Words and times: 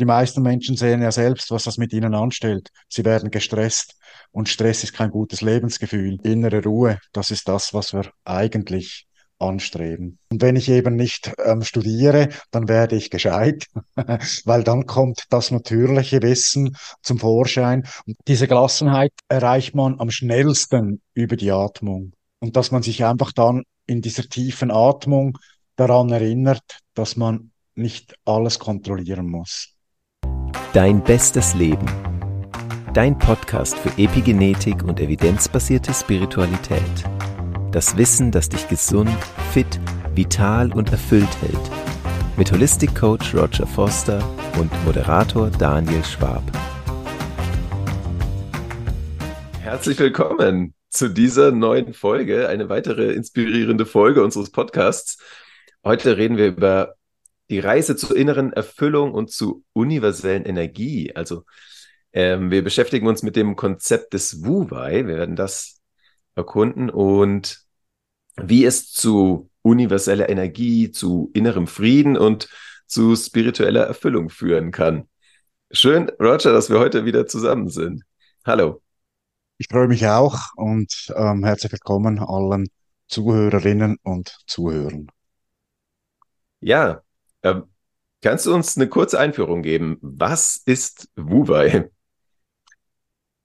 die 0.00 0.04
meisten 0.04 0.42
Menschen 0.42 0.76
sehen 0.76 1.02
ja 1.02 1.10
selbst, 1.10 1.50
was 1.50 1.64
das 1.64 1.76
mit 1.76 1.92
ihnen 1.92 2.14
anstellt. 2.14 2.70
Sie 2.88 3.04
werden 3.04 3.30
gestresst 3.30 3.96
und 4.30 4.48
Stress 4.48 4.84
ist 4.84 4.92
kein 4.92 5.10
gutes 5.10 5.40
Lebensgefühl. 5.40 6.18
Innere 6.22 6.62
Ruhe, 6.62 6.98
das 7.12 7.30
ist 7.30 7.48
das, 7.48 7.74
was 7.74 7.92
wir 7.92 8.10
eigentlich 8.24 9.08
anstreben. 9.38 10.18
Und 10.30 10.42
wenn 10.42 10.56
ich 10.56 10.68
eben 10.68 10.96
nicht 10.96 11.32
ähm, 11.44 11.62
studiere, 11.62 12.28
dann 12.50 12.68
werde 12.68 12.96
ich 12.96 13.10
gescheit, 13.10 13.66
weil 14.44 14.64
dann 14.64 14.86
kommt 14.86 15.24
das 15.30 15.50
natürliche 15.50 16.22
Wissen 16.22 16.76
zum 17.02 17.18
Vorschein. 17.18 17.86
Und 18.06 18.16
diese 18.26 18.48
Gelassenheit 18.48 19.12
erreicht 19.28 19.74
man 19.74 20.00
am 20.00 20.10
schnellsten 20.10 21.00
über 21.14 21.36
die 21.36 21.52
Atmung. 21.52 22.12
Und 22.40 22.56
dass 22.56 22.70
man 22.70 22.82
sich 22.82 23.04
einfach 23.04 23.32
dann 23.32 23.62
in 23.86 24.02
dieser 24.02 24.24
tiefen 24.24 24.70
Atmung 24.70 25.38
daran 25.76 26.10
erinnert, 26.10 26.78
dass 26.94 27.16
man 27.16 27.52
nicht 27.74 28.14
alles 28.24 28.58
kontrollieren 28.58 29.26
muss. 29.26 29.77
Dein 30.72 31.02
bestes 31.02 31.54
Leben. 31.54 31.86
Dein 32.94 33.18
Podcast 33.18 33.78
für 33.78 33.90
Epigenetik 34.00 34.82
und 34.82 35.00
evidenzbasierte 35.00 35.92
Spiritualität. 35.92 36.80
Das 37.72 37.96
Wissen, 37.96 38.30
das 38.30 38.48
dich 38.48 38.68
gesund, 38.68 39.10
fit, 39.52 39.80
vital 40.14 40.72
und 40.72 40.90
erfüllt 40.90 41.28
hält. 41.40 42.36
Mit 42.36 42.52
Holistic 42.52 42.94
Coach 42.94 43.34
Roger 43.34 43.66
Foster 43.66 44.22
und 44.58 44.70
Moderator 44.84 45.50
Daniel 45.50 46.04
Schwab. 46.04 46.42
Herzlich 49.60 49.98
willkommen 49.98 50.74
zu 50.90 51.08
dieser 51.08 51.52
neuen 51.52 51.94
Folge, 51.94 52.48
eine 52.48 52.68
weitere 52.68 53.12
inspirierende 53.12 53.86
Folge 53.86 54.22
unseres 54.22 54.50
Podcasts. 54.50 55.18
Heute 55.84 56.16
reden 56.16 56.36
wir 56.36 56.48
über 56.48 56.97
die 57.50 57.60
Reise 57.60 57.96
zur 57.96 58.16
inneren 58.16 58.52
Erfüllung 58.52 59.12
und 59.12 59.30
zu 59.30 59.64
universellen 59.72 60.44
Energie. 60.44 61.14
Also 61.14 61.44
ähm, 62.12 62.50
wir 62.50 62.62
beschäftigen 62.62 63.06
uns 63.06 63.22
mit 63.22 63.36
dem 63.36 63.56
Konzept 63.56 64.14
des 64.14 64.44
Wu-Wei. 64.44 65.06
Wir 65.06 65.16
werden 65.16 65.36
das 65.36 65.80
erkunden 66.34 66.90
und 66.90 67.60
wie 68.36 68.64
es 68.64 68.92
zu 68.92 69.50
universeller 69.62 70.28
Energie, 70.28 70.90
zu 70.90 71.30
innerem 71.34 71.66
Frieden 71.66 72.16
und 72.16 72.48
zu 72.86 73.16
spiritueller 73.16 73.84
Erfüllung 73.84 74.30
führen 74.30 74.70
kann. 74.70 75.08
Schön, 75.70 76.08
Roger, 76.20 76.52
dass 76.52 76.70
wir 76.70 76.78
heute 76.78 77.04
wieder 77.04 77.26
zusammen 77.26 77.68
sind. 77.68 78.04
Hallo. 78.46 78.82
Ich 79.58 79.66
freue 79.68 79.88
mich 79.88 80.06
auch 80.06 80.38
und 80.56 81.12
ähm, 81.16 81.44
herzlich 81.44 81.72
willkommen 81.72 82.20
allen 82.20 82.68
Zuhörerinnen 83.08 83.98
und 84.02 84.38
Zuhörern. 84.46 85.08
Ja, 86.60 87.02
äh, 87.42 87.54
kannst 88.22 88.46
du 88.46 88.54
uns 88.54 88.76
eine 88.76 88.88
kurze 88.88 89.18
Einführung 89.18 89.62
geben? 89.62 89.98
Was 90.00 90.60
ist 90.64 91.08
Wu-Wei? 91.16 91.90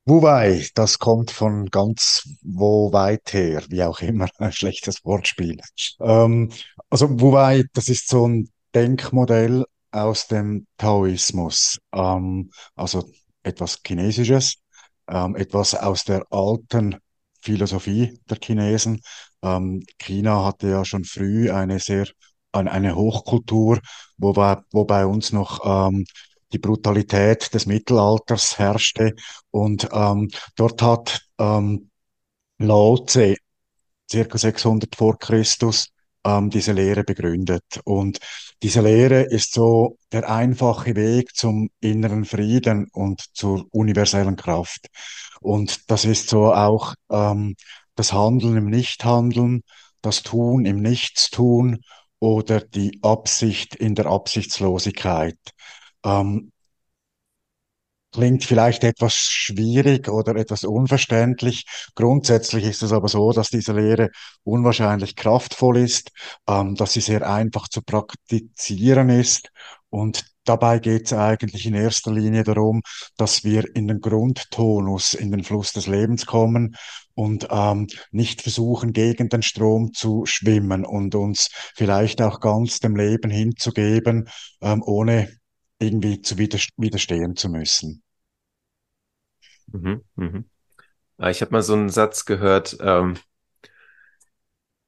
Wuwei, 0.05 0.67
das 0.75 0.99
kommt 0.99 1.31
von 1.31 1.67
ganz 1.69 2.27
wo 2.41 2.91
weit 2.91 3.31
her, 3.31 3.63
wie 3.69 3.83
auch 3.83 4.01
immer, 4.01 4.27
ein 4.37 4.51
schlechtes 4.51 5.05
Wortspiel. 5.05 5.59
Ähm, 6.01 6.51
also 6.89 7.21
Wuwei, 7.21 7.63
das 7.73 7.87
ist 7.87 8.09
so 8.09 8.27
ein 8.27 8.49
Denkmodell 8.75 9.63
aus 9.91 10.27
dem 10.27 10.67
Taoismus, 10.77 11.79
ähm, 11.93 12.51
also 12.75 13.09
etwas 13.43 13.79
Chinesisches, 13.85 14.55
ähm, 15.07 15.37
etwas 15.37 15.73
aus 15.73 16.03
der 16.03 16.25
alten 16.31 16.97
Philosophie 17.41 18.19
der 18.29 18.37
Chinesen. 18.41 19.01
Ähm, 19.41 19.85
China 19.99 20.43
hatte 20.43 20.69
ja 20.69 20.83
schon 20.83 21.05
früh 21.05 21.49
eine 21.49 21.79
sehr 21.79 22.07
eine 22.53 22.95
Hochkultur, 22.95 23.79
wo, 24.17 24.35
wo 24.35 24.85
bei 24.85 25.05
uns 25.05 25.31
noch 25.31 25.61
ähm, 25.65 26.05
die 26.53 26.59
Brutalität 26.59 27.53
des 27.53 27.65
Mittelalters 27.65 28.57
herrschte. 28.59 29.13
Und 29.51 29.89
ähm, 29.91 30.29
dort 30.55 30.81
hat 30.81 31.21
ähm, 31.39 31.89
Lao 32.59 32.97
Tse 32.99 33.35
circa 34.09 34.37
600 34.37 34.95
vor 34.95 35.17
Christus 35.17 35.87
ähm, 36.23 36.49
diese 36.49 36.73
Lehre 36.73 37.03
begründet. 37.03 37.63
Und 37.83 38.19
diese 38.61 38.81
Lehre 38.81 39.21
ist 39.21 39.53
so 39.53 39.97
der 40.11 40.29
einfache 40.29 40.95
Weg 40.95 41.35
zum 41.35 41.69
inneren 41.79 42.25
Frieden 42.25 42.87
und 42.93 43.21
zur 43.33 43.65
universellen 43.71 44.35
Kraft. 44.35 44.87
Und 45.41 45.89
das 45.91 46.05
ist 46.05 46.29
so 46.29 46.53
auch 46.53 46.93
ähm, 47.11 47.55
das 47.95 48.13
Handeln 48.13 48.57
im 48.57 48.69
Nichthandeln, 48.69 49.63
das 50.01 50.23
Tun 50.23 50.65
im 50.65 50.81
Nichtstun 50.81 51.79
oder 52.23 52.61
die 52.61 52.99
Absicht 53.01 53.75
in 53.75 53.95
der 53.95 54.05
Absichtslosigkeit. 54.05 55.37
Ähm, 56.05 56.53
klingt 58.13 58.45
vielleicht 58.45 58.85
etwas 58.85 59.13
schwierig 59.15 60.07
oder 60.07 60.37
etwas 60.37 60.63
unverständlich. 60.63 61.65
Grundsätzlich 61.95 62.63
ist 62.63 62.81
es 62.81 62.93
aber 62.93 63.09
so, 63.09 63.33
dass 63.33 63.49
diese 63.49 63.73
Lehre 63.73 64.09
unwahrscheinlich 64.45 65.17
kraftvoll 65.17 65.79
ist, 65.79 66.11
ähm, 66.47 66.75
dass 66.75 66.93
sie 66.93 67.01
sehr 67.01 67.29
einfach 67.29 67.67
zu 67.67 67.81
praktizieren 67.81 69.09
ist 69.09 69.51
und 69.89 70.23
Dabei 70.45 70.79
geht 70.79 71.05
es 71.05 71.13
eigentlich 71.13 71.65
in 71.65 71.73
erster 71.73 72.11
Linie 72.11 72.43
darum, 72.43 72.81
dass 73.15 73.45
wir 73.45 73.63
in 73.77 73.87
den 73.87 74.01
Grundtonus, 74.01 75.13
in 75.13 75.31
den 75.31 75.45
Fluss 75.45 75.71
des 75.71 75.87
Lebens 75.87 76.25
kommen 76.25 76.75
und 77.15 77.47
ähm, 77.49 77.87
nicht 78.11 78.41
versuchen, 78.41 78.93
gegen 78.93 79.29
den 79.29 79.41
Strom 79.41 79.93
zu 79.93 80.25
schwimmen 80.25 80.85
und 80.85 81.15
uns 81.15 81.49
vielleicht 81.75 82.21
auch 82.21 82.39
ganz 82.39 82.79
dem 82.79 82.95
Leben 82.95 83.29
hinzugeben, 83.29 84.29
ähm, 84.61 84.81
ohne 84.83 85.29
irgendwie 85.79 86.21
zu 86.21 86.37
widerstehen 86.37 87.35
zu 87.35 87.49
müssen. 87.49 88.03
Mhm, 89.67 90.01
mhm. 90.15 90.45
Ah, 91.17 91.29
ich 91.29 91.41
habe 91.41 91.51
mal 91.51 91.61
so 91.61 91.73
einen 91.73 91.89
Satz 91.89 92.25
gehört, 92.25 92.77
ähm, 92.81 93.17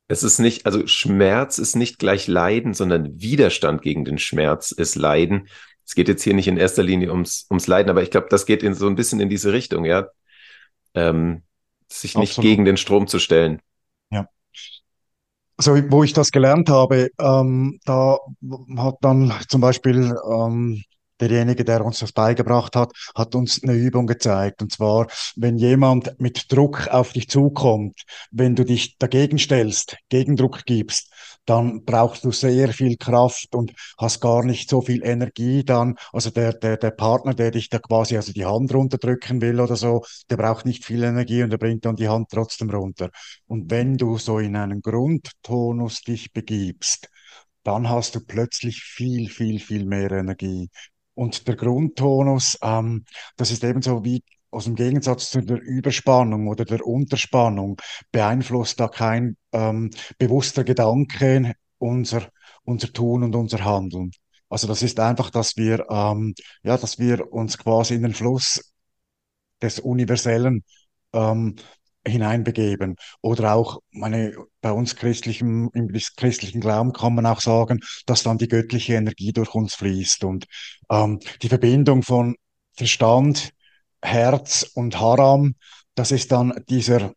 es 0.08 0.24
ist 0.24 0.40
nicht, 0.40 0.66
also 0.66 0.86
Schmerz 0.86 1.58
ist 1.58 1.76
nicht 1.76 1.98
gleich 1.98 2.28
Leiden, 2.28 2.74
sondern 2.74 3.20
Widerstand 3.20 3.82
gegen 3.82 4.06
den 4.06 4.20
Schmerz 4.20 4.72
ist 4.72 4.96
Leiden. 4.96 5.48
Es 5.84 5.96
geht 5.96 6.08
jetzt 6.08 6.24
hier 6.24 6.34
nicht 6.34 6.48
in 6.48 6.58
erster 6.58 6.84
Linie 6.84 7.12
ums, 7.12 7.48
ums 7.50 7.68
Leiden, 7.68 7.90
aber 7.90 8.04
ich 8.04 8.12
glaube, 8.12 8.28
das 8.30 8.46
geht 8.46 8.64
in 8.64 8.74
so 8.76 8.88
ein 8.88 8.96
bisschen 8.96 9.20
in 9.20 9.30
diese 9.30 9.52
Richtung, 9.52 9.86
ja. 9.86 10.08
Ähm, 10.94 11.44
sich 11.92 12.18
nicht 12.18 12.32
Absolut. 12.32 12.50
gegen 12.50 12.66
den 12.66 12.78
Strom 12.78 13.08
zu 13.08 13.20
stellen. 13.20 13.62
Ja. 14.12 14.28
Also, 15.58 15.76
wo 15.90 16.04
ich 16.04 16.14
das 16.14 16.32
gelernt 16.32 16.70
habe, 16.70 17.10
ähm, 17.20 17.80
da 17.86 18.18
hat 18.78 18.96
dann 19.02 19.34
zum 19.48 19.62
Beispiel 19.62 20.16
ähm, 20.30 20.84
derjenige, 21.20 21.64
der 21.64 21.86
uns 21.86 22.00
das 22.00 22.12
beigebracht 22.12 22.76
hat, 22.76 22.92
hat 23.16 23.36
uns 23.36 23.62
eine 23.64 23.74
Übung 23.74 24.08
gezeigt. 24.08 24.62
Und 24.62 24.72
zwar, 24.72 25.08
wenn 25.36 25.58
jemand 25.58 26.20
mit 26.20 26.52
Druck 26.52 26.88
auf 26.90 27.14
dich 27.14 27.30
zukommt, 27.30 28.04
wenn 28.32 28.56
du 28.56 28.64
dich 28.66 28.98
dagegen 28.98 29.40
stellst, 29.40 29.98
Gegendruck 30.10 30.66
gibst, 30.66 31.12
dann 31.46 31.84
brauchst 31.86 32.24
du 32.26 32.32
sehr 32.32 32.74
viel 32.74 32.98
Kraft 32.98 33.54
und 33.56 33.74
hast 33.98 34.20
gar 34.20 34.44
nicht 34.44 34.70
so 34.70 34.82
viel 34.82 35.04
Energie 35.06 35.64
dann. 35.64 35.96
Also 36.12 36.32
der, 36.32 36.54
der, 36.54 36.78
der 36.78 36.92
Partner, 36.92 37.34
der 37.34 37.52
dich 37.52 37.70
da 37.70 37.80
quasi 37.80 38.16
also 38.18 38.34
die 38.34 38.46
Hand 38.46 38.74
runterdrücken 38.74 39.42
will 39.42 39.60
oder 39.60 39.76
so, 39.76 40.04
der 40.30 40.38
braucht 40.38 40.66
nicht 40.66 40.86
viel 40.86 41.04
Energie 41.04 41.44
und 41.44 41.52
der 41.52 41.58
bringt 41.58 41.86
dann 41.86 41.96
die 41.96 42.10
Hand 42.10 42.30
trotzdem 42.32 42.70
runter. 42.70 43.12
Und 43.48 43.70
wenn 43.70 43.98
du 43.98 44.18
so 44.18 44.40
in 44.40 44.56
einen 44.56 44.82
Grundtonus 44.82 46.02
dich 46.02 46.34
begibst, 46.34 47.10
dann 47.64 47.90
hast 47.90 48.16
du 48.16 48.20
plötzlich 48.22 48.82
viel, 48.84 49.30
viel, 49.30 49.60
viel 49.60 49.86
mehr 49.86 50.12
Energie. 50.12 50.70
Und 51.16 51.48
der 51.48 51.56
Grundtonus, 51.56 52.58
ähm, 52.62 53.06
das 53.38 53.52
ist 53.52 53.64
ebenso 53.64 54.04
wie 54.04 54.24
aus 54.52 54.66
dem 54.66 54.76
Gegensatz 54.76 55.32
zu 55.32 55.42
der 55.42 55.62
Überspannung 55.62 56.48
oder 56.48 56.66
der 56.66 56.86
Unterspannung, 56.86 57.82
beeinflusst 58.12 58.80
da 58.80 58.88
kein 58.88 59.38
ähm, 59.52 59.90
bewusster 60.18 60.64
Gedanke 60.64 61.56
unser, 61.78 62.30
unser 62.64 62.94
Tun 62.94 63.24
und 63.24 63.36
unser 63.36 63.66
Handeln. 63.66 64.12
Also 64.50 64.68
das 64.68 64.82
ist 64.82 65.00
einfach, 65.00 65.30
dass 65.30 65.58
wir, 65.58 65.86
ähm, 65.90 66.36
ja, 66.64 66.78
dass 66.78 67.00
wir 67.00 67.34
uns 67.34 67.58
quasi 67.58 67.96
in 67.96 68.04
den 68.04 68.14
Fluss 68.14 68.74
des 69.62 69.80
Universellen 69.80 70.64
ähm, 71.14 71.56
hineinbegeben. 72.08 72.96
Oder 73.22 73.56
auch, 73.56 73.80
meine, 73.92 74.36
bei 74.62 74.72
uns 74.72 74.96
christlichen, 74.96 75.70
im 75.74 75.90
christlichen 76.18 76.62
Glauben 76.62 76.94
kann 76.94 77.16
man 77.16 77.26
auch 77.26 77.42
sagen, 77.42 77.80
dass 78.06 78.24
dann 78.24 78.38
die 78.38 78.48
göttliche 78.48 78.94
Energie 78.94 79.34
durch 79.34 79.54
uns 79.56 79.76
fließt. 79.76 80.24
Und 80.24 80.46
ähm, 80.90 81.20
die 81.42 81.50
Verbindung 81.50 82.04
von 82.04 82.36
Verstand, 82.76 83.52
Herz 84.02 84.64
und 84.74 85.00
Haram, 85.00 85.56
das 85.96 86.12
ist 86.12 86.32
dann 86.32 86.54
dieser 86.70 87.14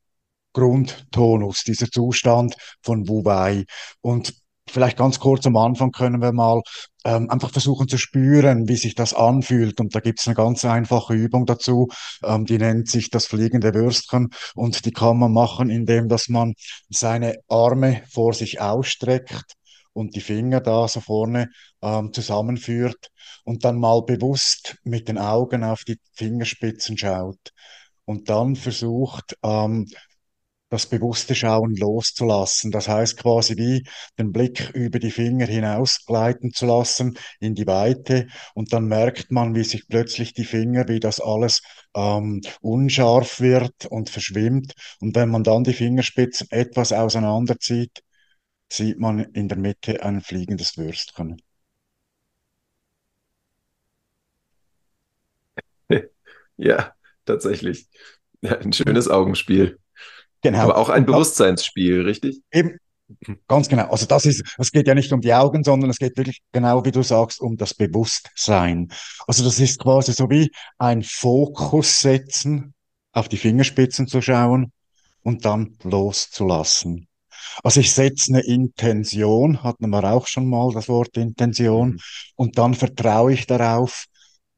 Grundtonus, 0.52 1.62
dieser 1.64 1.88
Zustand 1.88 2.56
von 2.82 3.08
Wu-Wei. 3.08 3.64
Und 4.00 4.34
vielleicht 4.70 4.96
ganz 4.96 5.18
kurz 5.18 5.46
am 5.46 5.56
Anfang 5.56 5.90
können 5.90 6.20
wir 6.20 6.32
mal 6.32 6.62
ähm, 7.04 7.30
einfach 7.30 7.50
versuchen 7.50 7.88
zu 7.88 7.98
spüren, 7.98 8.68
wie 8.68 8.76
sich 8.76 8.94
das 8.94 9.14
anfühlt. 9.14 9.80
Und 9.80 9.94
da 9.94 10.00
gibt 10.00 10.20
es 10.20 10.26
eine 10.26 10.34
ganz 10.34 10.64
einfache 10.64 11.14
Übung 11.14 11.46
dazu, 11.46 11.88
ähm, 12.24 12.44
die 12.44 12.58
nennt 12.58 12.88
sich 12.88 13.10
das 13.10 13.26
fliegende 13.26 13.74
Würstchen. 13.74 14.28
Und 14.54 14.84
die 14.84 14.92
kann 14.92 15.18
man 15.18 15.32
machen, 15.32 15.70
indem 15.70 16.08
dass 16.08 16.28
man 16.28 16.54
seine 16.88 17.36
Arme 17.48 18.02
vor 18.10 18.32
sich 18.34 18.60
ausstreckt 18.60 19.54
und 19.92 20.14
die 20.14 20.20
Finger 20.20 20.60
da 20.60 20.86
so 20.86 21.00
vorne 21.00 21.48
ähm, 21.82 22.12
zusammenführt 22.12 23.08
und 23.44 23.64
dann 23.64 23.78
mal 23.78 24.02
bewusst 24.02 24.76
mit 24.84 25.08
den 25.08 25.18
Augen 25.18 25.64
auf 25.64 25.84
die 25.84 25.98
Fingerspitzen 26.14 26.96
schaut 26.98 27.52
und 28.04 28.30
dann 28.30 28.56
versucht, 28.56 29.36
ähm, 29.42 29.86
das 30.70 30.86
bewusste 30.86 31.34
Schauen 31.34 31.74
loszulassen. 31.76 32.70
Das 32.70 32.88
heißt 32.88 33.16
quasi 33.18 33.56
wie 33.56 33.84
den 34.18 34.32
Blick 34.32 34.70
über 34.74 34.98
die 34.98 35.10
Finger 35.10 35.46
hinaus 35.46 36.04
gleiten 36.06 36.52
zu 36.52 36.66
lassen 36.66 37.18
in 37.40 37.54
die 37.54 37.66
Weite 37.66 38.26
und 38.54 38.72
dann 38.72 38.86
merkt 38.86 39.30
man, 39.30 39.54
wie 39.54 39.64
sich 39.64 39.88
plötzlich 39.88 40.32
die 40.34 40.44
Finger, 40.44 40.88
wie 40.88 41.00
das 41.00 41.20
alles 41.20 41.62
ähm, 41.94 42.40
unscharf 42.60 43.40
wird 43.40 43.86
und 43.86 44.10
verschwimmt. 44.10 44.74
Und 45.00 45.14
wenn 45.16 45.30
man 45.30 45.44
dann 45.44 45.64
die 45.64 45.72
Fingerspitzen 45.74 46.48
etwas 46.50 46.92
auseinanderzieht, 46.92 48.02
sieht 48.72 48.98
man 48.98 49.20
in 49.34 49.48
der 49.48 49.58
Mitte 49.58 50.02
ein 50.02 50.22
fliegendes 50.22 50.78
Würstchen. 50.78 51.36
Ja, 56.56 56.92
tatsächlich. 57.24 57.88
Ja, 58.40 58.58
ein 58.58 58.72
schönes 58.72 59.08
Augenspiel. 59.08 59.78
Genau. 60.42 60.58
Aber 60.60 60.76
auch 60.76 60.88
ein 60.88 61.04
Bewusstseinsspiel, 61.06 62.02
richtig? 62.02 62.40
Eben, 62.52 62.78
ganz 63.48 63.68
genau. 63.68 63.88
Also 63.90 64.06
das 64.06 64.26
ist, 64.26 64.44
es 64.58 64.70
geht 64.70 64.86
ja 64.86 64.94
nicht 64.94 65.12
um 65.12 65.20
die 65.20 65.34
Augen, 65.34 65.64
sondern 65.64 65.90
es 65.90 65.98
geht 65.98 66.16
wirklich 66.16 66.40
genau, 66.52 66.84
wie 66.84 66.92
du 66.92 67.02
sagst, 67.02 67.40
um 67.40 67.56
das 67.56 67.74
Bewusstsein. 67.74 68.88
Also 69.26 69.44
das 69.44 69.58
ist 69.58 69.78
quasi 69.80 70.12
so 70.12 70.30
wie 70.30 70.50
ein 70.78 71.02
Fokus 71.02 72.00
setzen, 72.00 72.74
auf 73.12 73.28
die 73.28 73.36
Fingerspitzen 73.38 74.06
zu 74.06 74.20
schauen 74.22 74.72
und 75.22 75.44
dann 75.44 75.76
loszulassen. 75.82 77.08
Also 77.64 77.80
ich 77.80 77.92
setze 77.92 78.32
eine 78.32 78.42
Intention, 78.42 79.62
hatten 79.62 79.88
wir 79.90 80.04
auch 80.04 80.26
schon 80.26 80.48
mal 80.48 80.72
das 80.72 80.88
Wort 80.88 81.16
Intention, 81.16 81.90
Mhm. 81.92 81.98
und 82.36 82.58
dann 82.58 82.74
vertraue 82.74 83.32
ich 83.32 83.46
darauf, 83.46 84.04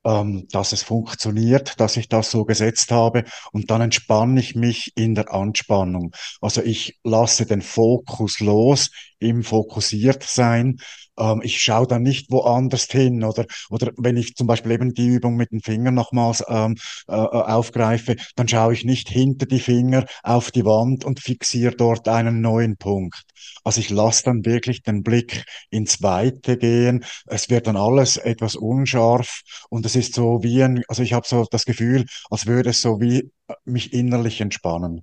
ähm, 0.05 0.47
dass 0.50 0.73
es 0.73 0.82
funktioniert, 0.82 1.79
dass 1.81 1.97
ich 1.97 2.08
das 2.08 2.31
so 2.31 2.44
gesetzt 2.44 2.91
habe 2.91 3.25
und 3.52 3.70
dann 3.70 3.81
entspanne 3.82 4.41
ich 4.41 4.55
mich 4.55 4.93
in 4.97 5.14
der 5.14 5.32
Anspannung. 5.32 6.12
Also 6.41 6.62
ich 6.62 6.99
lasse 7.05 7.47
den 7.47 7.62
Fokus 7.62 8.41
los 8.41 8.91
im 9.19 9.43
Fokussiertsein. 9.43 10.79
Ähm, 11.20 11.40
ich 11.44 11.61
schaue 11.61 11.87
dann 11.87 12.02
nicht 12.02 12.31
woanders 12.32 12.84
hin 12.87 13.22
oder, 13.25 13.46
oder 13.70 13.93
wenn 13.99 14.17
ich 14.17 14.34
zum 14.34 14.46
Beispiel 14.46 14.72
eben 14.72 14.94
die 14.94 15.06
Übung 15.06 15.37
mit 15.37 15.52
den 15.52 15.61
Fingern 15.61 15.94
nochmals 15.94 16.43
ähm, 16.49 16.76
äh, 17.08 17.14
äh, 17.14 17.17
aufgreife, 17.17 18.17
dann 18.37 18.49
schaue 18.49 18.72
ich 18.72 18.84
nicht 18.84 19.08
hinter 19.08 19.46
die 19.46 19.61
Finger 19.61 20.06
auf 20.22 20.50
die 20.50 20.64
Wand 20.64 21.05
und 21.05 21.20
fixiere 21.20 21.76
dort 21.76 22.08
einen 22.08 22.40
neuen 22.40 22.76
Punkt. 22.76 23.22
Also 23.64 23.81
ich 23.81 23.90
lasse 23.90 24.25
dann 24.25 24.44
wirklich 24.44 24.82
den 24.82 25.02
Blick 25.02 25.44
ins 25.70 26.02
Weite 26.02 26.56
gehen. 26.56 27.05
Es 27.26 27.50
wird 27.50 27.66
dann 27.66 27.76
alles 27.76 28.16
etwas 28.16 28.56
unscharf 28.56 29.43
und 29.69 29.87
es 29.87 29.96
ist 29.96 30.14
so 30.14 30.43
wie 30.43 30.62
ein, 30.62 30.82
also 30.88 31.02
ich 31.02 31.12
habe 31.12 31.26
so 31.26 31.46
das 31.50 31.64
Gefühl, 31.64 32.06
als 32.31 32.46
würde 32.46 32.70
es 32.70 32.81
so 32.81 33.00
wie 33.00 33.31
äh, 33.49 33.55
mich 33.64 33.93
innerlich 33.93 34.40
entspannen. 34.40 35.02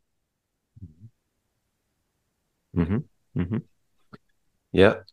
Mhm. 2.74 3.10
Mhm. 3.34 3.68
Ja, 4.72 5.04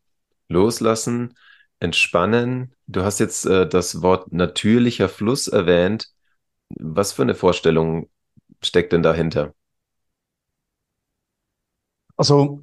loslassen, 0.49 1.35
entspannen. 1.81 2.75
Du 2.87 3.03
hast 3.03 3.21
jetzt 3.21 3.47
äh, 3.47 3.69
das 3.69 4.03
Wort 4.03 4.33
natürlicher 4.33 5.09
Fluss 5.09 5.49
erwähnt. 5.49 6.09
Was 6.71 7.13
für 7.13 7.23
eine 7.23 7.35
Vorstellung 7.35 8.11
steckt 8.63 8.93
denn 8.93 9.03
dahinter? 9.03 9.55
Also, 12.17 12.63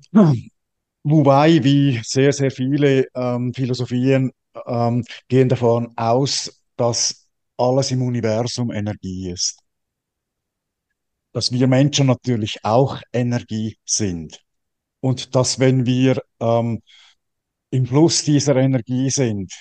wobei, 1.04 1.63
wie 1.63 2.01
sehr, 2.04 2.31
sehr 2.31 2.51
viele 2.51 3.06
ähm, 3.13 3.54
Philosophien 3.54 4.31
ähm, 4.66 5.04
gehen 5.27 5.50
davon 5.50 5.94
aus, 5.98 6.62
dass 6.77 7.27
alles 7.57 7.92
im 7.92 8.01
Universum 8.01 8.72
Energie 8.72 9.30
ist. 9.30 9.60
Dass 11.34 11.51
wir 11.51 11.68
Menschen 11.68 12.07
natürlich 12.07 12.57
auch 12.63 13.01
Energie 13.13 13.77
sind. 13.86 14.42
Und 15.00 15.36
dass 15.36 15.60
wenn 15.60 15.86
wir 15.86 16.22
ähm, 16.39 16.81
im 17.72 17.86
Fluss 17.86 18.24
dieser 18.24 18.56
Energie 18.58 19.10
sind, 19.10 19.52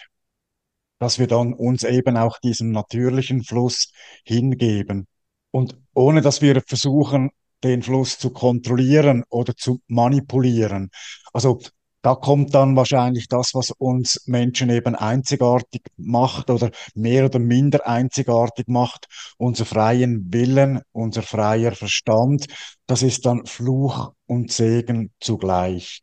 dass 0.99 1.19
wir 1.19 1.27
dann 1.27 1.55
uns 1.55 1.85
eben 1.85 2.17
auch 2.17 2.39
diesem 2.41 2.73
natürlichen 2.73 3.43
Fluss 3.43 3.93
hingeben. 4.25 5.07
Und 5.51 5.77
ohne 5.95 6.21
dass 6.21 6.43
wir 6.43 6.63
versuchen, 6.67 7.31
den 7.65 7.83
Fluss 7.83 8.19
zu 8.19 8.31
kontrollieren 8.31 9.25
oder 9.29 9.57
zu 9.57 9.81
manipulieren. 9.87 10.91
Also 11.33 11.61
da 12.03 12.15
kommt 12.15 12.55
dann 12.55 12.77
wahrscheinlich 12.77 13.29
das, 13.29 13.55
was 13.55 13.73
uns 13.73 14.23
Menschen 14.27 14.71
eben 14.71 14.95
einzigartig 14.95 15.83
macht 15.97 16.49
oder 16.49 16.71
mehr 16.95 17.27
oder 17.27 17.39
minder 17.39 17.87
einzigartig 17.87 18.69
macht, 18.69 19.07
unser 19.37 19.67
freien 19.67 20.33
Willen, 20.33 20.81
unser 20.93 21.23
freier 21.23 21.73
Verstand. 21.73 22.47
Das 22.87 23.03
ist 23.03 23.27
dann 23.27 23.45
Fluch 23.45 24.13
und 24.27 24.51
Segen 24.51 25.13
zugleich. 25.21 26.01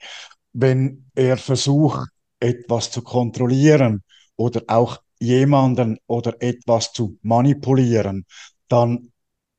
Wenn 0.60 1.06
er 1.14 1.38
versucht, 1.38 2.10
etwas 2.40 2.90
zu 2.90 3.02
kontrollieren, 3.04 4.04
oder 4.38 4.62
auch 4.68 5.02
jemanden 5.20 5.98
oder 6.08 6.36
etwas 6.40 6.94
zu 6.94 7.18
manipulieren, 7.24 8.26
dann 8.70 9.12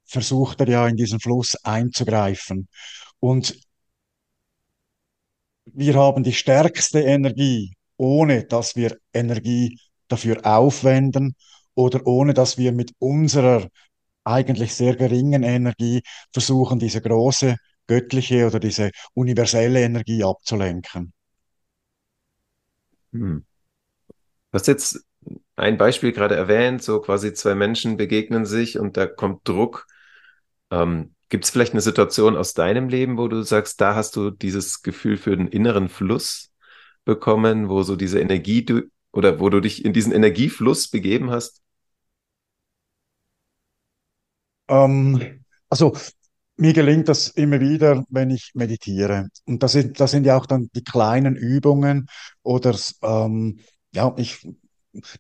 versucht 0.07 0.61
er 0.61 0.69
ja 0.69 0.89
in 0.89 0.97
diesen 0.97 1.21
Fluss 1.21 1.57
einzugreifen. 1.65 2.69
Und 3.21 3.61
wir 5.67 5.95
haben 5.95 6.23
die 6.23 6.33
stärkste 6.33 7.01
Energie, 7.01 7.75
ohne 7.97 8.45
dass 8.45 8.77
wir 8.77 8.97
Energie 9.13 9.79
dafür 10.07 10.41
aufwenden 10.47 11.35
oder 11.75 12.07
ohne 12.07 12.33
dass 12.33 12.57
wir 12.57 12.73
mit 12.73 12.93
unserer 12.99 13.69
eigentlich 14.25 14.75
sehr 14.75 14.97
geringen 14.97 15.43
Energie 15.43 16.03
versuchen, 16.33 16.79
diese 16.79 17.01
große 17.01 17.57
göttliche 17.89 18.47
oder 18.47 18.61
diese 18.61 18.91
universelle 19.15 19.81
Energie 19.81 20.23
abzulenken. 20.23 21.13
Hm. 23.13 23.45
Du 24.07 24.15
hast 24.53 24.69
jetzt 24.69 25.05
ein 25.57 25.77
Beispiel 25.77 26.13
gerade 26.13 26.37
erwähnt, 26.37 26.83
so 26.83 27.01
quasi 27.01 27.35
zwei 27.35 27.55
Menschen 27.55 27.97
begegnen 27.97 28.47
sich 28.47 28.79
und 28.79 28.97
da 28.97 29.07
kommt 29.07 29.47
Druck. 29.49 29.87
Ähm, 30.71 31.15
gibt 31.29 31.45
es 31.45 31.51
vielleicht 31.51 31.73
eine 31.73 31.81
Situation 31.81 32.37
aus 32.37 32.55
deinem 32.55 32.89
Leben, 32.89 33.19
wo 33.19 33.29
du 33.29 33.43
sagst, 33.43 33.81
da 33.81 33.95
hast 33.95 34.17
du 34.17 34.31
dieses 34.31 34.83
Gefühl 34.83 35.17
für 35.17 35.37
den 35.37 35.49
inneren 35.49 35.89
Fluss 35.89 36.53
bekommen, 37.05 37.69
wo 37.69 37.83
so 37.83 37.97
diese 37.97 38.21
Energie 38.21 38.65
du, 38.65 38.83
oder 39.13 39.41
wo 39.41 39.51
du 39.51 39.61
dich 39.61 39.85
in 39.85 39.93
diesen 39.93 40.13
Energiefluss 40.13 40.89
begeben 40.89 41.31
hast? 41.31 41.63
Ähm, 44.69 45.45
also 45.69 45.95
mir 46.59 46.73
gelingt 46.73 47.09
das 47.09 47.29
immer 47.29 47.61
wieder, 47.61 48.05
wenn 48.11 48.31
ich 48.31 48.51
meditiere. 48.55 49.29
Und 49.47 49.63
das 49.63 49.73
sind, 49.73 50.01
das 50.01 50.11
sind 50.11 50.27
ja 50.27 50.37
auch 50.37 50.47
dann 50.47 50.69
die 50.75 50.85
kleinen 50.85 51.37
Übungen 51.37 52.07
oder 52.43 52.77
ähm, 53.03 53.61
ja, 53.93 54.15
ich 54.19 54.47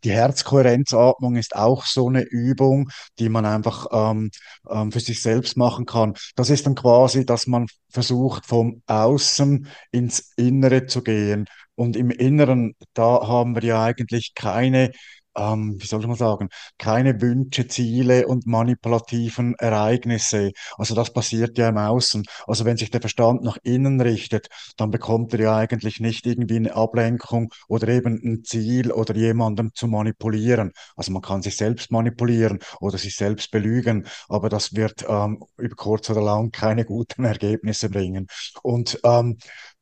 die 0.04 0.10
Herzkohärenzatmung 0.10 1.36
ist 1.36 1.54
auch 1.54 1.84
so 1.84 2.08
eine 2.08 2.22
Übung, 2.22 2.90
die 3.18 3.28
man 3.28 3.44
einfach 3.44 3.86
ähm, 3.92 4.30
ähm, 4.68 4.92
für 4.92 5.00
sich 5.00 5.22
selbst 5.22 5.56
machen 5.56 5.86
kann. 5.86 6.14
Das 6.36 6.50
ist 6.50 6.66
dann 6.66 6.74
quasi, 6.74 7.26
dass 7.26 7.46
man 7.46 7.66
versucht, 7.90 8.46
vom 8.46 8.82
Außen 8.86 9.68
ins 9.90 10.32
Innere 10.36 10.86
zu 10.86 11.02
gehen. 11.02 11.46
Und 11.74 11.96
im 11.96 12.10
Inneren, 12.10 12.74
da 12.94 13.28
haben 13.28 13.54
wir 13.54 13.62
ja 13.62 13.84
eigentlich 13.84 14.32
keine 14.34 14.90
ähm, 15.38 15.76
wie 15.78 15.86
soll 15.86 16.00
ich 16.00 16.06
mal 16.06 16.16
sagen, 16.16 16.48
keine 16.78 17.20
Wünsche, 17.20 17.68
Ziele 17.68 18.26
und 18.26 18.46
manipulativen 18.46 19.54
Ereignisse. 19.58 20.52
Also 20.76 20.94
das 20.94 21.12
passiert 21.12 21.56
ja 21.58 21.68
im 21.68 21.78
Außen. 21.78 22.24
Also 22.46 22.64
wenn 22.64 22.76
sich 22.76 22.90
der 22.90 23.00
Verstand 23.00 23.42
nach 23.42 23.56
innen 23.62 24.00
richtet, 24.00 24.48
dann 24.76 24.90
bekommt 24.90 25.34
er 25.34 25.40
ja 25.40 25.56
eigentlich 25.56 26.00
nicht 26.00 26.26
irgendwie 26.26 26.56
eine 26.56 26.74
Ablenkung 26.74 27.52
oder 27.68 27.88
eben 27.88 28.20
ein 28.24 28.44
Ziel 28.44 28.92
oder 28.92 29.14
jemandem 29.14 29.70
zu 29.74 29.86
manipulieren. 29.86 30.72
Also 30.96 31.12
man 31.12 31.22
kann 31.22 31.42
sich 31.42 31.56
selbst 31.56 31.90
manipulieren 31.90 32.58
oder 32.80 32.98
sich 32.98 33.16
selbst 33.16 33.50
belügen, 33.50 34.06
aber 34.28 34.48
das 34.48 34.74
wird 34.74 35.04
ähm, 35.08 35.42
über 35.56 35.76
kurz 35.76 36.10
oder 36.10 36.22
lang 36.22 36.50
keine 36.50 36.84
guten 36.84 37.24
Ergebnisse 37.24 37.90
bringen. 37.90 38.26
Und 38.62 39.00
ähm, 39.04 39.38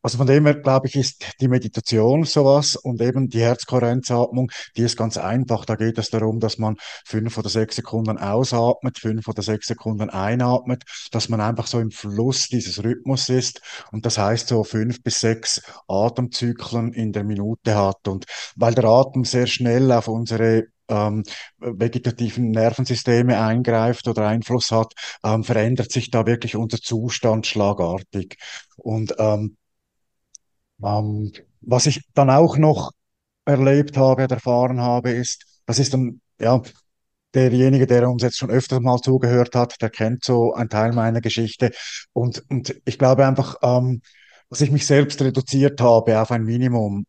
also 0.07 0.19
von 0.19 0.29
dem 0.29 0.47
her, 0.47 0.55
glaube 0.55 0.87
ich, 0.87 0.95
ist 0.95 1.25
die 1.41 1.49
Meditation 1.49 2.23
sowas 2.23 2.77
und 2.77 3.03
eben 3.03 3.29
die 3.29 3.41
Herzkohärenzatmung, 3.41 4.53
die 4.77 4.83
ist 4.83 4.97
ganz 4.97 5.17
einfach. 5.19 5.65
Da 5.65 5.75
geht 5.75 5.99
es 5.99 6.11
darum, 6.11 6.39
dass 6.39 6.59
man 6.59 6.77
fünf 7.05 7.37
oder 7.37 7.49
sechs 7.49 7.75
Sekunden 7.75 8.17
ausatmet, 8.17 9.01
fünf 9.01 9.27
oder 9.27 9.43
sechs 9.43 9.67
Sekunden 9.67 10.09
einatmet, 10.09 10.85
dass 11.11 11.29
man 11.29 11.41
einfach 11.41 11.67
so 11.67 11.81
im 11.81 11.91
Fluss 11.91 12.47
dieses 12.47 12.85
Rhythmus 12.85 13.29
ist. 13.29 13.61
Und 13.91 14.07
das 14.07 14.17
heißt 14.17 14.47
so 14.47 14.63
fünf 14.63 15.03
bis 15.03 15.19
sechs 15.19 15.61
Atemzyklen 15.89 16.93
in 16.93 17.11
der 17.11 17.25
Minute 17.25 17.75
hat. 17.75 18.07
Und 18.07 18.27
weil 18.55 18.75
der 18.75 18.85
Atem 18.85 19.25
sehr 19.25 19.49
schnell 19.49 19.91
auf 19.91 20.07
unsere 20.07 20.67
ähm, 20.87 21.25
vegetativen 21.59 22.53
Nervensysteme 22.53 23.41
eingreift 23.41 24.07
oder 24.07 24.29
Einfluss 24.29 24.71
hat, 24.71 24.93
ähm, 25.25 25.43
verändert 25.43 25.91
sich 25.91 26.13
da 26.13 26.27
wirklich 26.27 26.55
unser 26.55 26.79
Zustand 26.79 27.49
schlagartig. 27.49 28.37
Und 28.77 29.13
ähm, 29.19 29.57
ähm, 30.83 31.33
was 31.61 31.87
ich 31.87 32.03
dann 32.15 32.31
auch 32.31 32.57
noch 32.57 32.93
erlebt 33.45 33.97
habe 33.97 34.25
und 34.25 34.33
erfahren 34.33 34.81
habe, 34.81 35.11
ist, 35.11 35.63
das 35.67 35.79
ist 35.79 35.95
dann, 35.95 36.21
ja, 36.41 36.63
derjenige, 37.35 37.87
der 37.87 38.09
uns 38.09 38.23
jetzt 38.23 38.39
schon 38.39 38.51
öfters 38.51 38.81
mal 38.81 38.99
zugehört 38.99 39.55
hat, 39.55 39.81
der 39.83 39.91
kennt 39.91 40.25
so 40.25 40.55
einen 40.55 40.71
Teil 40.71 40.93
meiner 40.93 41.21
Geschichte. 41.21 41.71
Und, 42.13 42.43
und 42.51 42.81
ich 42.85 42.99
glaube 42.99 43.27
einfach, 43.27 43.57
ähm, 43.63 44.01
dass 44.49 44.61
ich 44.61 44.71
mich 44.71 44.87
selbst 44.87 45.21
reduziert 45.21 45.81
habe 45.81 46.21
auf 46.21 46.31
ein 46.31 46.45
Minimum. 46.45 47.07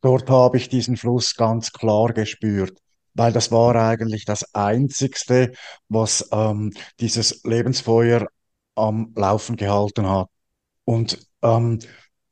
Dort 0.00 0.30
habe 0.30 0.58
ich 0.58 0.68
diesen 0.68 0.96
Fluss 0.96 1.34
ganz 1.34 1.72
klar 1.72 2.12
gespürt, 2.12 2.78
weil 3.14 3.32
das 3.32 3.50
war 3.50 3.74
eigentlich 3.74 4.24
das 4.24 4.54
Einzigste, 4.54 5.52
was 5.88 6.28
ähm, 6.32 6.72
dieses 7.00 7.42
Lebensfeuer 7.44 8.28
am 8.76 9.12
Laufen 9.16 9.56
gehalten 9.56 10.08
hat. 10.08 10.28
Und 10.84 11.18
ähm, 11.42 11.80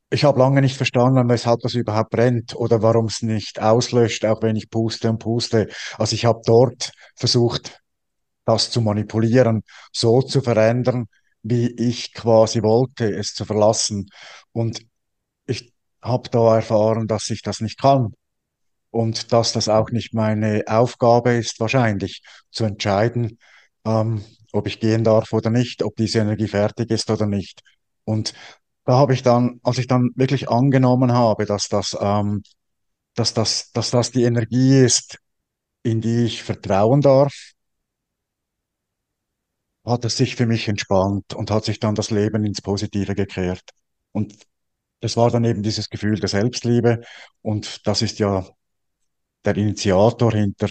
ich 0.09 0.23
habe 0.23 0.39
lange 0.39 0.61
nicht 0.61 0.77
verstanden, 0.77 1.29
weshalb 1.29 1.59
das 1.61 1.73
überhaupt 1.73 2.11
brennt 2.11 2.55
oder 2.55 2.81
warum 2.81 3.05
es 3.07 3.21
nicht 3.21 3.61
auslöscht, 3.61 4.25
auch 4.25 4.41
wenn 4.41 4.55
ich 4.55 4.69
puste 4.69 5.09
und 5.09 5.19
puste. 5.19 5.67
Also 5.97 6.13
ich 6.15 6.25
habe 6.25 6.41
dort 6.45 6.91
versucht, 7.15 7.81
das 8.45 8.71
zu 8.71 8.81
manipulieren, 8.81 9.63
so 9.91 10.21
zu 10.21 10.41
verändern, 10.41 11.07
wie 11.43 11.67
ich 11.71 12.13
quasi 12.13 12.63
wollte, 12.63 13.13
es 13.13 13.33
zu 13.33 13.43
verlassen. 13.43 14.07
Und 14.53 14.85
ich 15.45 15.73
habe 16.01 16.29
da 16.29 16.55
erfahren, 16.55 17.07
dass 17.07 17.29
ich 17.29 17.41
das 17.41 17.59
nicht 17.59 17.79
kann 17.79 18.13
und 18.91 19.33
dass 19.33 19.51
das 19.51 19.67
auch 19.67 19.89
nicht 19.91 20.13
meine 20.13 20.63
Aufgabe 20.67 21.33
ist, 21.33 21.59
wahrscheinlich 21.59 22.21
zu 22.51 22.63
entscheiden, 22.63 23.39
ähm, 23.85 24.23
ob 24.53 24.67
ich 24.67 24.79
gehen 24.79 25.03
darf 25.03 25.33
oder 25.33 25.49
nicht, 25.49 25.83
ob 25.83 25.95
diese 25.97 26.19
Energie 26.19 26.47
fertig 26.47 26.89
ist 26.91 27.09
oder 27.09 27.25
nicht. 27.25 27.61
Und 28.05 28.33
da 28.87 28.93
habe 28.97 29.13
ich 29.13 29.21
dann, 29.21 29.59
als 29.63 29.79
ich 29.79 29.87
dann 29.87 30.11
wirklich 30.15 30.49
angenommen 30.49 31.11
habe, 31.11 31.45
dass 31.45 31.67
das, 31.67 31.95
ähm, 31.99 32.41
dass 33.15 33.33
das, 33.33 33.71
dass 33.73 33.91
das 33.91 34.11
die 34.11 34.23
Energie 34.23 34.79
ist, 34.79 35.19
in 35.83 35.99
die 35.99 36.23
ich 36.23 36.41
vertrauen 36.41 37.01
darf, 37.01 37.33
hat 39.85 40.05
es 40.05 40.15
sich 40.15 40.37
für 40.37 40.45
mich 40.45 40.69
entspannt 40.69 41.33
und 41.33 41.51
hat 41.51 41.65
sich 41.65 41.81
dann 41.81 41.95
das 41.95 42.11
Leben 42.11 42.45
ins 42.45 42.61
Positive 42.61 43.13
gekehrt. 43.13 43.71
Und 44.13 44.33
das 45.01 45.17
war 45.17 45.31
dann 45.31 45.43
eben 45.43 45.63
dieses 45.63 45.89
Gefühl 45.89 46.19
der 46.19 46.29
Selbstliebe. 46.29 47.01
Und 47.41 47.85
das 47.85 48.01
ist 48.01 48.19
ja 48.19 48.47
der 49.43 49.57
Initiator 49.57 50.31
hinter 50.31 50.69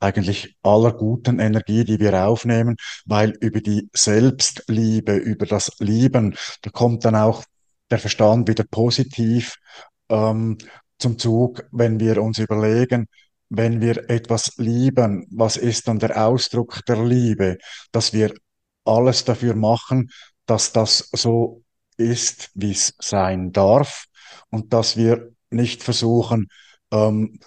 eigentlich 0.00 0.56
aller 0.62 0.92
guten 0.92 1.38
Energie, 1.38 1.84
die 1.84 1.98
wir 1.98 2.26
aufnehmen, 2.26 2.76
weil 3.06 3.30
über 3.40 3.60
die 3.60 3.88
Selbstliebe, 3.92 5.14
über 5.16 5.46
das 5.46 5.72
Lieben, 5.78 6.36
da 6.62 6.70
kommt 6.70 7.04
dann 7.04 7.16
auch 7.16 7.44
der 7.90 7.98
Verstand 7.98 8.48
wieder 8.48 8.64
positiv 8.64 9.56
ähm, 10.08 10.58
zum 10.98 11.18
Zug, 11.18 11.66
wenn 11.72 12.00
wir 12.00 12.22
uns 12.22 12.38
überlegen, 12.38 13.06
wenn 13.48 13.80
wir 13.80 14.10
etwas 14.10 14.56
lieben, 14.56 15.26
was 15.30 15.56
ist 15.56 15.88
dann 15.88 15.98
der 15.98 16.26
Ausdruck 16.26 16.84
der 16.86 17.04
Liebe, 17.04 17.58
dass 17.92 18.12
wir 18.12 18.34
alles 18.84 19.24
dafür 19.24 19.54
machen, 19.54 20.10
dass 20.46 20.72
das 20.72 21.08
so 21.12 21.62
ist, 21.96 22.50
wie 22.54 22.72
es 22.72 22.94
sein 22.98 23.52
darf 23.52 24.06
und 24.50 24.72
dass 24.72 24.96
wir 24.96 25.30
nicht 25.50 25.82
versuchen, 25.82 26.48
ähm, 26.90 27.38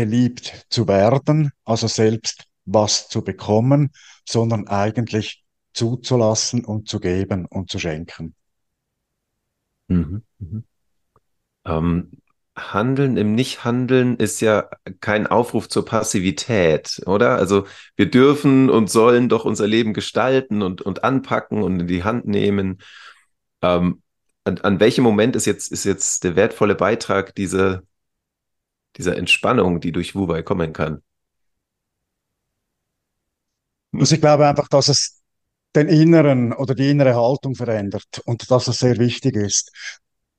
geliebt 0.00 0.66
zu 0.70 0.88
werden, 0.88 1.50
also 1.64 1.86
selbst 1.86 2.44
was 2.64 3.08
zu 3.08 3.22
bekommen, 3.22 3.90
sondern 4.26 4.66
eigentlich 4.66 5.42
zuzulassen 5.74 6.64
und 6.64 6.88
zu 6.88 7.00
geben 7.00 7.44
und 7.44 7.70
zu 7.70 7.78
schenken. 7.78 8.34
Mhm. 9.88 10.22
Mhm. 10.38 10.64
Ähm, 11.66 12.10
Handeln 12.56 13.16
im 13.18 13.34
Nichthandeln 13.34 14.16
ist 14.16 14.40
ja 14.40 14.70
kein 15.00 15.26
Aufruf 15.26 15.68
zur 15.68 15.84
Passivität, 15.84 17.02
oder? 17.06 17.36
Also 17.36 17.66
wir 17.96 18.10
dürfen 18.10 18.70
und 18.70 18.90
sollen 18.90 19.28
doch 19.28 19.44
unser 19.44 19.66
Leben 19.66 19.92
gestalten 19.92 20.62
und, 20.62 20.80
und 20.80 21.04
anpacken 21.04 21.62
und 21.62 21.80
in 21.80 21.86
die 21.86 22.04
Hand 22.04 22.26
nehmen. 22.26 22.78
Ähm, 23.62 24.02
an, 24.44 24.58
an 24.58 24.80
welchem 24.80 25.04
Moment 25.04 25.36
ist 25.36 25.44
jetzt, 25.44 25.70
ist 25.70 25.84
jetzt 25.84 26.24
der 26.24 26.36
wertvolle 26.36 26.74
Beitrag 26.74 27.34
diese, 27.34 27.82
dieser 28.96 29.16
Entspannung, 29.16 29.80
die 29.80 29.92
durch 29.92 30.14
Wu 30.14 30.28
Wei 30.28 30.42
kommen 30.42 30.72
kann? 30.72 31.02
Also 33.92 34.14
ich 34.14 34.20
glaube 34.20 34.46
einfach, 34.46 34.68
dass 34.68 34.88
es 34.88 35.20
den 35.74 35.88
inneren 35.88 36.52
oder 36.52 36.74
die 36.74 36.90
innere 36.90 37.14
Haltung 37.14 37.54
verändert 37.54 38.22
und 38.24 38.50
dass 38.50 38.68
es 38.68 38.78
sehr 38.78 38.98
wichtig 38.98 39.36
ist. 39.36 39.72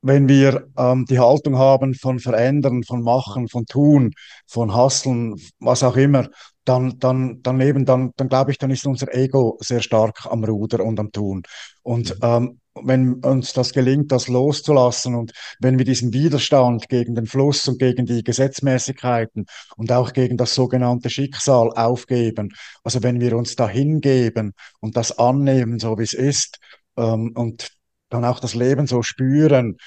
Wenn 0.03 0.27
wir 0.27 0.67
ähm, 0.77 1.05
die 1.10 1.20
Haltung 1.20 1.58
haben 1.58 1.93
von 1.93 2.20
Verändern, 2.20 2.84
von 2.84 3.03
Machen, 3.03 3.48
von 3.48 3.65
Tun, 3.67 4.13
von 4.48 4.74
Hasseln, 4.74 5.36
was 5.60 5.84
auch 5.84 5.96
immer, 5.96 6.27
dann, 6.65 6.98
dann, 7.00 7.41
dann 7.43 7.62
eben, 7.62 7.86
dann, 7.86 8.12
dann 8.17 8.27
glaube 8.29 8.51
ich, 8.51 8.58
dann 8.58 8.72
ist 8.72 8.86
unser 8.88 9.13
Ego 9.13 9.58
sehr 9.62 9.81
stark 9.81 10.25
am 10.25 10.43
Ruder 10.43 10.84
und 10.84 11.00
am 11.00 11.12
Tun. 11.12 11.43
Und 11.84 12.15
Mhm. 12.15 12.20
ähm, 12.24 12.60
wenn 12.75 13.15
uns 13.15 13.53
das 13.53 13.73
gelingt, 13.73 14.11
das 14.11 14.27
loszulassen 14.27 15.15
und 15.15 15.33
wenn 15.59 15.77
wir 15.77 15.85
diesen 15.85 16.13
Widerstand 16.13 16.87
gegen 16.89 17.15
den 17.15 17.25
Fluss 17.25 17.67
und 17.67 17.79
gegen 17.79 18.05
die 18.05 18.23
Gesetzmäßigkeiten 18.23 19.45
und 19.75 19.91
auch 19.91 20.13
gegen 20.13 20.37
das 20.37 20.55
sogenannte 20.55 21.09
Schicksal 21.09 21.71
aufgeben, 21.71 22.49
also 22.83 23.03
wenn 23.03 23.19
wir 23.19 23.35
uns 23.35 23.55
da 23.55 23.67
hingeben 23.67 24.53
und 24.79 24.95
das 24.95 25.17
annehmen, 25.17 25.79
so 25.79 25.97
wie 25.97 26.03
es 26.03 26.13
ist, 26.13 26.59
ähm, 26.97 27.31
und 27.35 27.71
dann 28.09 28.25
auch 28.25 28.39
das 28.39 28.55
Leben 28.55 28.87
so 28.87 29.03
spüren 29.03 29.77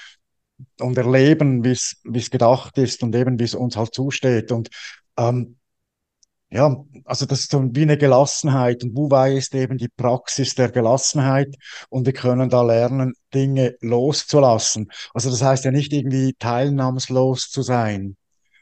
und 0.79 0.97
erleben, 0.97 1.63
wie 1.63 1.71
es 1.71 2.01
wie 2.03 2.19
es 2.19 2.31
gedacht 2.31 2.77
ist 2.77 3.03
und 3.03 3.15
eben 3.15 3.39
wie 3.39 3.43
es 3.43 3.55
uns 3.55 3.77
halt 3.77 3.93
zusteht. 3.93 4.51
Und 4.51 4.69
ähm, 5.17 5.57
ja, 6.55 6.73
also 7.03 7.25
das 7.25 7.41
ist 7.41 7.51
so 7.51 7.61
wie 7.75 7.81
eine 7.81 7.97
Gelassenheit. 7.97 8.83
Und 8.83 8.95
Wu 8.95 9.09
Wei 9.11 9.35
ist 9.37 9.53
eben 9.55 9.77
die 9.77 9.89
Praxis 9.89 10.55
der 10.55 10.71
Gelassenheit. 10.71 11.53
Und 11.89 12.05
wir 12.05 12.13
können 12.13 12.49
da 12.49 12.61
lernen, 12.63 13.13
Dinge 13.33 13.75
loszulassen. 13.81 14.89
Also 15.13 15.29
das 15.29 15.41
heißt 15.43 15.65
ja 15.65 15.71
nicht 15.71 15.91
irgendwie 15.91 16.33
teilnahmslos 16.39 17.49
zu 17.49 17.61
sein, 17.61 18.15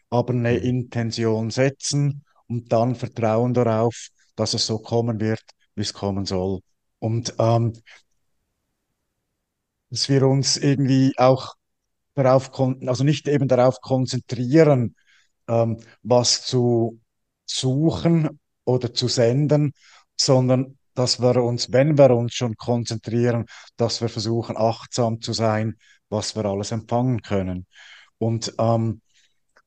aber 0.09 0.33
eine 0.33 0.53
Mhm. 0.53 0.63
Intention 0.63 1.51
setzen 1.51 2.23
und 2.47 2.71
dann 2.73 2.95
Vertrauen 2.95 3.53
darauf, 3.53 4.09
dass 4.35 4.53
es 4.55 4.65
so 4.65 4.79
kommen 4.79 5.19
wird, 5.19 5.43
wie 5.75 5.81
es 5.81 5.93
kommen 5.93 6.25
soll. 6.25 6.61
Und 6.99 7.35
ähm, 7.39 7.73
dass 9.91 10.09
wir 10.09 10.23
uns 10.27 10.57
irgendwie 10.57 11.13
auch 11.17 11.53
darauf, 12.15 12.51
also 12.87 13.03
nicht 13.03 13.27
eben 13.27 13.47
darauf 13.47 13.79
konzentrieren, 13.81 14.95
ähm, 15.47 15.79
was 16.01 16.45
zu 16.45 16.99
suchen 17.53 18.39
oder 18.65 18.93
zu 18.93 19.07
senden, 19.07 19.73
sondern 20.15 20.77
dass 20.95 21.21
wir 21.21 21.43
uns, 21.43 21.71
wenn 21.71 21.97
wir 21.97 22.11
uns 22.11 22.33
schon 22.33 22.55
konzentrieren, 22.55 23.45
dass 23.77 24.01
wir 24.01 24.09
versuchen, 24.09 24.57
achtsam 24.57 25.21
zu 25.21 25.33
sein, 25.33 25.75
was 26.09 26.35
wir 26.35 26.45
alles 26.45 26.71
empfangen 26.71 27.21
können. 27.21 27.65
Und 28.17 28.53
ähm, 28.59 29.01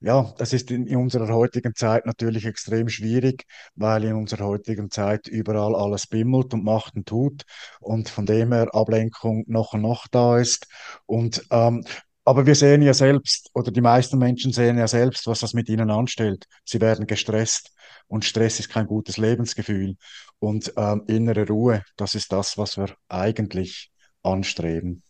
ja, 0.00 0.34
das 0.38 0.52
ist 0.52 0.70
in, 0.70 0.86
in 0.86 0.98
unserer 0.98 1.34
heutigen 1.34 1.74
Zeit 1.74 2.06
natürlich 2.06 2.44
extrem 2.44 2.88
schwierig, 2.88 3.44
weil 3.74 4.04
in 4.04 4.14
unserer 4.14 4.46
heutigen 4.46 4.90
Zeit 4.90 5.26
überall 5.26 5.74
alles 5.74 6.06
bimmelt 6.06 6.52
und 6.54 6.64
macht 6.64 6.94
und 6.96 7.06
tut 7.08 7.42
und 7.80 8.08
von 8.08 8.26
dem 8.26 8.52
her 8.52 8.74
Ablenkung 8.74 9.44
noch 9.48 9.72
und 9.72 9.82
noch 9.82 10.06
da 10.08 10.38
ist. 10.38 10.68
Und 11.06 11.44
ähm, 11.50 11.84
aber 12.24 12.44
wir 12.44 12.56
sehen 12.56 12.82
ja 12.82 12.92
selbst, 12.92 13.50
oder 13.54 13.70
die 13.70 13.80
meisten 13.80 14.18
Menschen 14.18 14.52
sehen 14.52 14.78
ja 14.78 14.88
selbst, 14.88 15.28
was 15.28 15.40
das 15.40 15.54
mit 15.54 15.68
ihnen 15.68 15.90
anstellt. 15.90 16.46
Sie 16.64 16.80
werden 16.80 17.06
gestresst 17.06 17.70
und 18.08 18.24
Stress 18.24 18.60
ist 18.60 18.68
kein 18.68 18.86
gutes 18.86 19.16
Lebensgefühl. 19.16 19.96
Und 20.38 20.72
ähm, 20.76 21.04
innere 21.06 21.46
Ruhe, 21.46 21.82
das 21.96 22.14
ist 22.14 22.32
das, 22.32 22.58
was 22.58 22.76
wir 22.76 22.94
eigentlich 23.08 23.90
anstreben. 24.22 25.02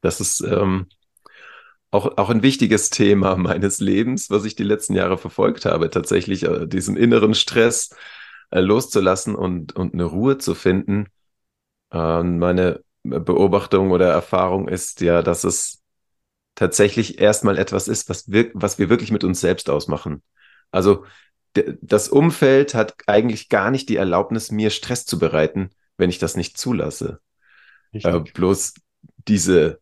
Das 0.00 0.20
ist 0.20 0.40
ähm, 0.40 0.86
auch, 1.90 2.16
auch 2.18 2.30
ein 2.30 2.42
wichtiges 2.42 2.90
Thema 2.90 3.36
meines 3.36 3.80
Lebens, 3.80 4.30
was 4.30 4.44
ich 4.44 4.54
die 4.54 4.64
letzten 4.64 4.94
Jahre 4.94 5.18
verfolgt 5.18 5.64
habe, 5.64 5.90
tatsächlich 5.90 6.44
äh, 6.44 6.66
diesen 6.66 6.96
inneren 6.96 7.34
Stress 7.34 7.90
äh, 8.50 8.60
loszulassen 8.60 9.34
und, 9.34 9.74
und 9.76 9.94
eine 9.94 10.04
Ruhe 10.04 10.38
zu 10.38 10.54
finden. 10.54 11.06
Äh, 11.92 12.22
meine 12.22 12.82
Beobachtung 13.02 13.90
oder 13.90 14.08
Erfahrung 14.10 14.68
ist 14.68 15.00
ja, 15.00 15.22
dass 15.22 15.44
es 15.44 15.82
tatsächlich 16.54 17.20
erstmal 17.20 17.56
etwas 17.56 17.88
ist, 17.88 18.08
was 18.08 18.30
wir, 18.30 18.50
was 18.54 18.78
wir 18.78 18.88
wirklich 18.90 19.12
mit 19.12 19.24
uns 19.24 19.40
selbst 19.40 19.70
ausmachen. 19.70 20.22
Also 20.70 21.04
das 21.54 22.08
Umfeld 22.08 22.74
hat 22.74 22.94
eigentlich 23.06 23.48
gar 23.48 23.70
nicht 23.70 23.88
die 23.88 23.96
Erlaubnis, 23.96 24.50
mir 24.50 24.70
Stress 24.70 25.06
zu 25.06 25.18
bereiten, 25.18 25.70
wenn 25.96 26.10
ich 26.10 26.18
das 26.18 26.36
nicht 26.36 26.58
zulasse. 26.58 27.20
Äh, 27.92 28.20
bloß 28.20 28.74
diese 29.26 29.80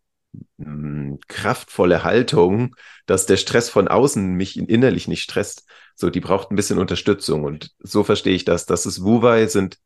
mh, 0.59 1.19
kraftvolle 1.29 2.05
Haltung, 2.05 2.77
dass 3.07 3.27
der 3.27 3.37
Stress 3.37 3.69
von 3.69 3.89
außen 3.89 4.35
mich 4.35 4.59
innerlich 4.59 5.09
nicht 5.09 5.23
stresst, 5.23 5.67
so 5.95 6.11
die 6.11 6.21
braucht 6.21 6.51
ein 6.51 6.57
bisschen 6.57 6.79
Unterstützung. 6.79 7.45
Und 7.45 7.75
so 7.81 8.05
verstehe 8.05 8.35
ich 8.35 8.45
das. 8.45 8.67
Das 8.67 8.87
ist 8.87 9.03
Wu 9.03 9.23
Wei, 9.23 9.47
sind 9.47 9.79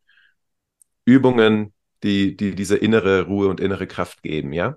Übungen, 1.05 1.75
die, 2.03 2.37
die 2.37 2.55
diese 2.55 2.77
innere 2.77 3.27
Ruhe 3.27 3.49
und 3.49 3.61
innere 3.61 3.87
Kraft 3.87 4.23
geben, 4.23 4.53
ja? 4.53 4.77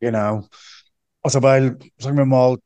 Genau. 0.00 0.48
Also 1.22 1.42
weil, 1.42 1.78
sagen 1.98 2.16
wir 2.18 2.26
mal, 2.26 2.58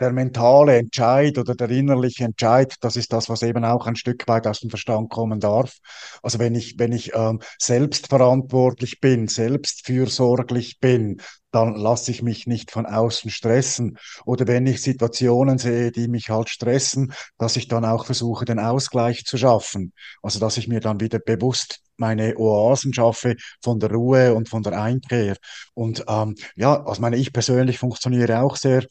der 0.00 0.12
mentale 0.12 0.76
Entscheid 0.76 1.38
oder 1.38 1.54
der 1.54 1.70
innerliche 1.70 2.24
Entscheid, 2.24 2.74
das 2.80 2.96
ist 2.96 3.12
das, 3.12 3.28
was 3.28 3.42
eben 3.42 3.64
auch 3.64 3.86
ein 3.86 3.96
Stück 3.96 4.26
weit 4.26 4.46
aus 4.46 4.60
dem 4.60 4.70
Verstand 4.70 5.10
kommen 5.10 5.40
darf. 5.40 5.78
Also 6.22 6.38
wenn 6.38 6.54
ich, 6.54 6.78
wenn 6.78 6.92
ich 6.92 7.14
ähm, 7.14 7.40
selbstverantwortlich 7.58 9.00
bin, 9.00 9.28
selbstfürsorglich 9.28 10.80
bin, 10.80 11.20
dann 11.52 11.76
lasse 11.76 12.10
ich 12.10 12.22
mich 12.22 12.48
nicht 12.48 12.72
von 12.72 12.84
außen 12.84 13.30
stressen. 13.30 13.96
Oder 14.24 14.48
wenn 14.48 14.66
ich 14.66 14.82
Situationen 14.82 15.58
sehe, 15.58 15.92
die 15.92 16.08
mich 16.08 16.28
halt 16.28 16.48
stressen, 16.48 17.12
dass 17.38 17.56
ich 17.56 17.68
dann 17.68 17.84
auch 17.84 18.06
versuche, 18.06 18.44
den 18.44 18.58
Ausgleich 18.58 19.24
zu 19.24 19.38
schaffen. 19.38 19.92
Also 20.22 20.40
dass 20.40 20.56
ich 20.56 20.66
mir 20.66 20.80
dann 20.80 20.98
wieder 21.00 21.20
bewusst 21.20 21.80
meine 21.96 22.36
Oasen 22.36 22.92
schaffe 22.92 23.36
von 23.62 23.78
der 23.78 23.92
Ruhe 23.92 24.34
und 24.34 24.48
von 24.48 24.64
der 24.64 24.80
Einkehr. 24.80 25.36
Und 25.74 26.04
ähm, 26.08 26.34
ja, 26.56 26.84
also 26.84 27.00
meine, 27.00 27.16
ich 27.16 27.32
persönlich 27.32 27.78
funktioniere 27.78 28.40
auch 28.40 28.56
sehr 28.56 28.84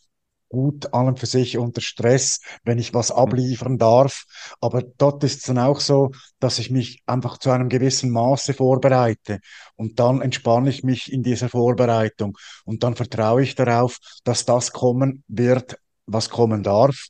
gut 0.54 0.94
an 0.94 1.08
und 1.08 1.20
für 1.20 1.26
sich 1.26 1.58
unter 1.58 1.82
Stress, 1.82 2.40
wenn 2.64 2.78
ich 2.78 2.94
was 2.94 3.12
abliefern 3.12 3.78
darf. 3.78 4.24
Aber 4.62 4.84
dort 4.84 5.24
ist 5.24 5.40
es 5.40 5.44
dann 5.48 5.58
auch 5.58 5.80
so, 5.80 6.12
dass 6.40 6.60
ich 6.60 6.70
mich 6.70 7.02
einfach 7.08 7.40
zu 7.40 7.50
einem 7.50 7.70
gewissen 7.70 8.12
Maße 8.12 8.54
vorbereite 8.54 9.40
und 9.76 10.00
dann 10.00 10.22
entspanne 10.22 10.70
ich 10.70 10.84
mich 10.84 11.12
in 11.12 11.24
dieser 11.24 11.50
Vorbereitung 11.50 12.38
und 12.66 12.84
dann 12.84 12.96
vertraue 12.96 13.42
ich 13.42 13.56
darauf, 13.56 13.98
dass 14.24 14.46
das 14.46 14.72
kommen 14.72 15.24
wird, 15.28 15.78
was 16.06 16.30
kommen 16.30 16.64
darf. 16.64 17.08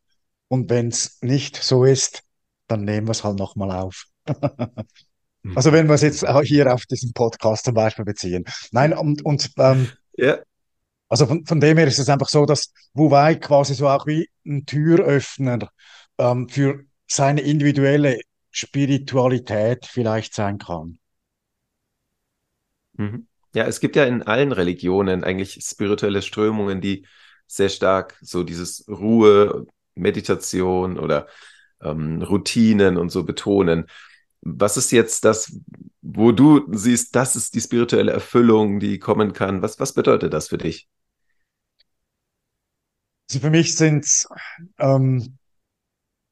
Und 0.47 0.69
wenn 0.69 0.87
es 0.87 1.19
nicht 1.21 1.57
so 1.57 1.83
ist, 1.83 2.23
dann 2.67 2.85
nehmen 2.85 3.07
wir 3.07 3.11
es 3.11 3.23
halt 3.23 3.37
nochmal 3.37 3.71
auf. 3.71 4.05
Also 5.55 5.73
wenn 5.73 5.87
wir 5.87 5.95
es 5.95 6.01
jetzt 6.01 6.25
hier 6.43 6.73
auf 6.73 6.85
diesen 6.85 7.11
Podcast 7.11 7.65
zum 7.65 7.73
Beispiel 7.73 8.05
beziehen. 8.05 8.45
Nein, 8.71 8.93
und, 8.93 9.25
und 9.25 9.51
ähm, 9.57 9.89
ja. 10.15 10.37
Also 11.13 11.27
von, 11.27 11.45
von 11.45 11.59
dem 11.59 11.77
her 11.77 11.85
ist 11.85 11.99
es 11.99 12.09
einfach 12.09 12.27
so, 12.27 12.47
dass 12.47 12.73
Wu 12.95 13.11
Wei 13.11 13.35
quasi 13.35 13.75
so 13.75 13.87
auch 13.87 14.07
wie 14.07 14.31
ein 14.47 14.65
Türöffner 14.65 15.69
ähm, 16.17 16.49
für 16.49 16.85
seine 17.05 17.41
individuelle 17.41 18.19
Spiritualität 18.49 19.85
vielleicht 19.85 20.33
sein 20.33 20.57
kann. 20.57 20.97
Mhm. 22.93 23.27
Ja, 23.53 23.65
es 23.65 23.79
gibt 23.79 23.95
ja 23.95 24.05
in 24.05 24.23
allen 24.23 24.51
Religionen 24.51 25.23
eigentlich 25.23 25.59
spirituelle 25.63 26.23
Strömungen, 26.23 26.81
die 26.81 27.05
sehr 27.45 27.69
stark 27.69 28.17
so 28.21 28.41
dieses 28.41 28.83
Ruhe, 28.87 29.67
Meditation 29.93 30.97
oder 30.97 31.27
ähm, 31.79 32.23
Routinen 32.23 32.97
und 32.97 33.11
so 33.11 33.23
betonen. 33.23 33.85
Was 34.41 34.77
ist 34.77 34.91
jetzt 34.91 35.25
das, 35.25 35.55
wo 36.01 36.31
du 36.31 36.67
siehst, 36.71 37.15
das 37.15 37.35
ist 37.35 37.53
die 37.53 37.61
spirituelle 37.61 38.11
Erfüllung, 38.11 38.79
die 38.79 38.97
kommen 38.97 39.33
kann? 39.33 39.61
Was, 39.61 39.79
was 39.79 39.93
bedeutet 39.93 40.33
das 40.33 40.47
für 40.47 40.57
dich? 40.57 40.89
Also 43.29 43.39
für 43.39 43.49
mich 43.49 43.75
sind 43.75 44.05
es 44.05 44.27
ähm, 44.79 45.37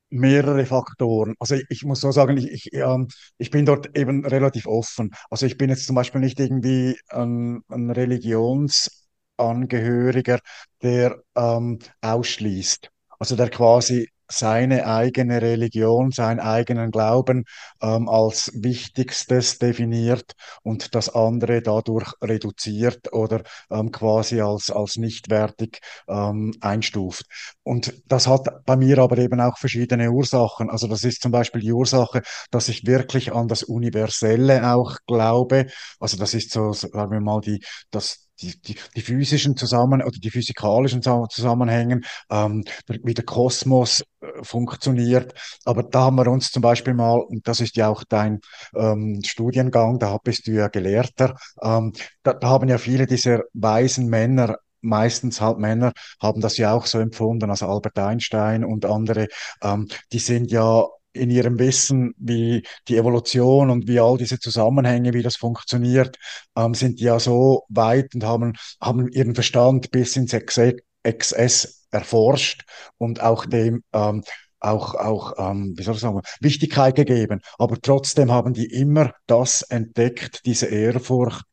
mehrere 0.10 0.65
Faktoren. 0.65 1.36
Also 1.39 1.55
ich, 1.55 1.65
ich, 1.69 1.83
muss 1.86 2.01
so 2.01 2.12
sagen, 2.12 2.36
ich, 2.38 2.51
ich, 2.51 2.74
ähm, 2.74 3.07
ich 3.38 3.50
bin 3.50 3.65
dort 3.65 3.98
eben 3.98 4.25
relativ 4.25 4.67
offen. 4.67 5.12
Also 5.29 5.45
ich 5.45 5.57
bin 5.57 5.69
jetzt 5.69 5.88
zum 5.88 5.95
Beispiel 5.95 6.19
nicht 6.21 6.39
irgendwie 6.39 6.98
ein, 7.10 7.62
ein 7.69 7.89
Religionsangehöriger, 7.89 10.39
der 10.81 11.21
ähm, 11.36 11.79
ausschließt. 12.01 12.89
Also 13.19 13.36
der 13.36 13.50
quasi 13.50 14.10
seine 14.31 14.88
eigene 14.88 15.41
Religion, 15.41 16.11
seinen 16.11 16.39
eigenen 16.39 16.91
Glauben 16.91 17.45
ähm, 17.81 18.07
als 18.09 18.51
Wichtigstes 18.55 19.59
definiert 19.59 20.33
und 20.63 20.95
das 20.95 21.09
andere 21.13 21.61
dadurch 21.61 22.13
reduziert 22.21 23.13
oder 23.13 23.43
ähm, 23.69 23.91
quasi 23.91 24.41
als, 24.41 24.71
als 24.71 24.95
nichtwertig 24.97 25.79
ähm, 26.07 26.53
einstuft. 26.61 27.25
Und 27.63 27.93
das 28.07 28.27
hat 28.27 28.65
bei 28.65 28.75
mir 28.75 29.00
aber 29.00 29.17
eben 29.17 29.39
auch 29.41 29.57
verschiedene 29.57 30.11
Ursachen. 30.11 30.69
Also 30.69 30.88
das 30.88 31.03
ist 31.03 31.21
zum 31.21 31.31
Beispiel 31.31 31.61
die 31.61 31.73
Ursache, 31.73 32.21
dass 32.50 32.69
ich 32.69 32.85
wirklich 32.85 33.33
an 33.33 33.47
das 33.47 33.63
Universelle 33.63 34.73
auch 34.73 34.97
glaube. 35.08 35.67
Also 35.99 36.17
das 36.17 36.34
ist 36.34 36.51
so, 36.51 36.73
sagen 36.73 37.12
wir 37.12 37.21
mal, 37.21 37.41
die, 37.41 37.63
das, 37.91 38.27
die, 38.41 38.60
die, 38.62 38.75
die 38.95 39.01
physischen 39.01 39.56
Zusammen 39.56 40.01
oder 40.01 40.17
die 40.17 40.30
physikalischen 40.32 41.01
Zusammenhängen, 41.01 42.04
ähm, 42.30 42.63
wie 42.88 43.13
der 43.13 43.25
Kosmos 43.25 44.04
äh, 44.21 44.43
funktioniert. 44.43 45.34
Aber 45.65 45.84
da 45.84 46.01
haben 46.01 46.17
wir 46.17 46.27
uns 46.27 46.51
zum 46.51 46.62
Beispiel 46.62 46.93
mal, 46.93 47.19
und 47.19 47.47
das 47.47 47.60
ist 47.60 47.75
ja 47.75 47.88
auch 47.88 48.04
dein 48.04 48.39
ähm, 48.75 49.21
Studiengang, 49.25 49.99
da 49.99 50.17
bist 50.23 50.47
du 50.47 50.51
ja 50.51 50.67
Gelehrter, 50.67 51.36
ähm, 51.62 51.93
da, 52.23 52.34
da 52.34 52.49
haben 52.49 52.69
ja 52.69 52.77
viele 52.77 53.06
dieser 53.06 53.41
weisen 53.54 54.08
Männer 54.08 54.58
meistens 54.82 55.39
halt 55.41 55.60
Männer 55.60 55.93
haben 56.19 56.41
das 56.41 56.58
ja 56.58 56.73
auch 56.73 56.88
so 56.88 56.99
empfunden, 56.99 57.49
also 57.51 57.67
Albert 57.67 57.99
Einstein 57.99 58.65
und 58.65 58.86
andere, 58.86 59.27
ähm, 59.62 59.88
die 60.12 60.19
sind 60.19 60.51
ja 60.51 60.88
in 61.13 61.30
ihrem 61.30 61.60
Wissen, 61.60 62.13
wie 62.17 62.63
die 62.88 62.97
Evolution 62.97 63.69
und 63.69 63.88
wie 63.88 64.00
all 64.00 64.17
diese 64.17 64.39
Zusammenhänge, 64.39 65.13
wie 65.13 65.24
das 65.24 65.36
funktioniert, 65.36 66.17
ähm, 66.56 66.74
sind 66.74 67.00
die 67.00 67.06
ja 67.06 67.19
so 67.19 67.63
weit 67.69 68.15
und 68.15 68.24
haben, 68.24 68.54
haben 68.80 69.10
ihren 69.10 69.36
Verstand 69.36 69.91
bis 69.91 70.15
ins 70.15 70.34
XS 70.34 71.88
erforscht 71.91 72.63
und 72.97 73.21
auch 73.21 73.45
dem 73.45 73.84
ähm, 73.93 74.24
auch, 74.62 74.93
auch 74.95 75.34
ähm, 75.38 75.74
wie 75.76 75.84
soll 75.84 75.95
ich 75.95 76.02
sagen, 76.02 76.21
Wichtigkeit 76.39 76.95
gegeben. 76.95 77.41
Aber 77.58 77.82
trotzdem 77.82 78.32
haben 78.32 78.54
die 78.54 78.67
immer 78.67 79.13
das 79.26 79.63
entdeckt, 79.63 80.45
diese 80.45 80.67
Ehrfurcht 80.67 81.45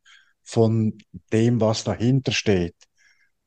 von 0.43 0.99
dem, 1.33 1.61
was 1.61 1.85
dahinter 1.85 2.33
steht. 2.33 2.77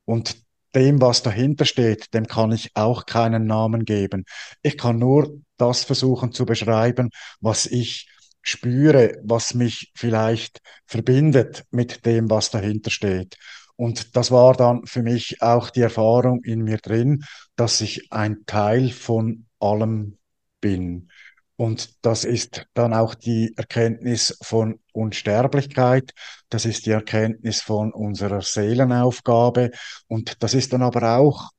Und 0.04 0.41
dem, 0.74 1.00
was 1.00 1.22
dahinter 1.22 1.64
steht, 1.64 2.14
dem 2.14 2.26
kann 2.26 2.52
ich 2.52 2.70
auch 2.74 3.06
keinen 3.06 3.46
Namen 3.46 3.84
geben. 3.84 4.24
Ich 4.62 4.78
kann 4.78 4.98
nur 4.98 5.40
das 5.56 5.84
versuchen 5.84 6.32
zu 6.32 6.46
beschreiben, 6.46 7.10
was 7.40 7.66
ich 7.66 8.08
spüre, 8.42 9.18
was 9.22 9.54
mich 9.54 9.92
vielleicht 9.94 10.60
verbindet 10.86 11.64
mit 11.70 12.04
dem, 12.06 12.28
was 12.30 12.50
dahinter 12.50 12.90
steht. 12.90 13.36
Und 13.76 14.16
das 14.16 14.30
war 14.30 14.54
dann 14.54 14.86
für 14.86 15.02
mich 15.02 15.42
auch 15.42 15.70
die 15.70 15.80
Erfahrung 15.80 16.42
in 16.44 16.62
mir 16.62 16.78
drin, 16.78 17.24
dass 17.56 17.80
ich 17.80 18.12
ein 18.12 18.44
Teil 18.46 18.90
von 18.90 19.46
allem 19.60 20.18
bin. 20.60 21.08
Und 21.56 22.04
das 22.04 22.24
ist 22.24 22.66
dann 22.74 22.94
auch 22.94 23.14
die 23.14 23.52
Erkenntnis 23.56 24.36
von 24.42 24.80
Unsterblichkeit, 24.92 26.12
das 26.48 26.64
ist 26.64 26.86
die 26.86 26.90
Erkenntnis 26.90 27.60
von 27.60 27.92
unserer 27.92 28.40
Seelenaufgabe. 28.40 29.70
Und 30.08 30.42
das 30.42 30.54
ist 30.54 30.72
dann 30.72 30.82
aber 30.82 31.18
auch 31.18 31.50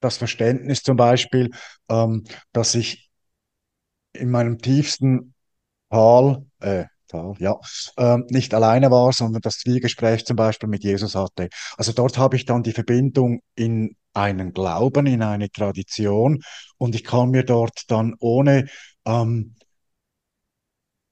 das 0.00 0.16
Verständnis 0.16 0.82
zum 0.82 0.96
Beispiel, 0.96 1.50
ähm, 1.88 2.24
dass 2.52 2.74
ich 2.74 3.10
in 4.12 4.30
meinem 4.30 4.58
tiefsten 4.58 5.34
Tal, 5.90 6.46
äh, 6.60 6.86
Tal, 7.10 7.34
ja, 7.38 7.56
äh, 7.96 8.18
nicht 8.28 8.54
alleine 8.54 8.90
war, 8.90 9.12
sondern 9.12 9.42
das 9.42 9.58
Zwiegespräch 9.58 10.24
zum 10.24 10.36
Beispiel 10.36 10.68
mit 10.68 10.84
Jesus 10.84 11.14
hatte. 11.14 11.48
Also 11.76 11.92
dort 11.92 12.18
habe 12.18 12.36
ich 12.36 12.44
dann 12.44 12.62
die 12.62 12.72
Verbindung 12.72 13.40
in 13.54 13.96
einen 14.14 14.52
Glauben, 14.52 15.06
in 15.06 15.22
eine 15.22 15.50
Tradition. 15.50 16.42
Und 16.78 16.94
ich 16.94 17.04
kann 17.04 17.30
mir 17.30 17.44
dort 17.44 17.84
dann 17.88 18.14
ohne 18.18 18.66
ähm, 19.04 19.54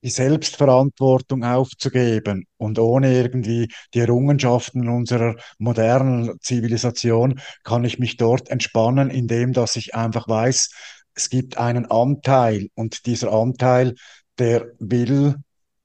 die 0.02 0.10
Selbstverantwortung 0.10 1.44
aufzugeben 1.44 2.46
und 2.56 2.78
ohne 2.78 3.12
irgendwie 3.12 3.68
die 3.94 3.98
Errungenschaften 4.00 4.88
unserer 4.88 5.34
modernen 5.58 6.38
Zivilisation 6.40 7.40
kann 7.64 7.84
ich 7.84 7.98
mich 7.98 8.16
dort 8.16 8.48
entspannen, 8.48 9.10
indem 9.10 9.52
dass 9.52 9.74
ich 9.76 9.94
einfach 9.94 10.28
weiß, 10.28 10.70
es 11.14 11.30
gibt 11.30 11.58
einen 11.58 11.86
Anteil. 11.86 12.68
Und 12.74 13.06
dieser 13.06 13.32
Anteil, 13.32 13.94
der 14.38 14.68
will, 14.78 15.34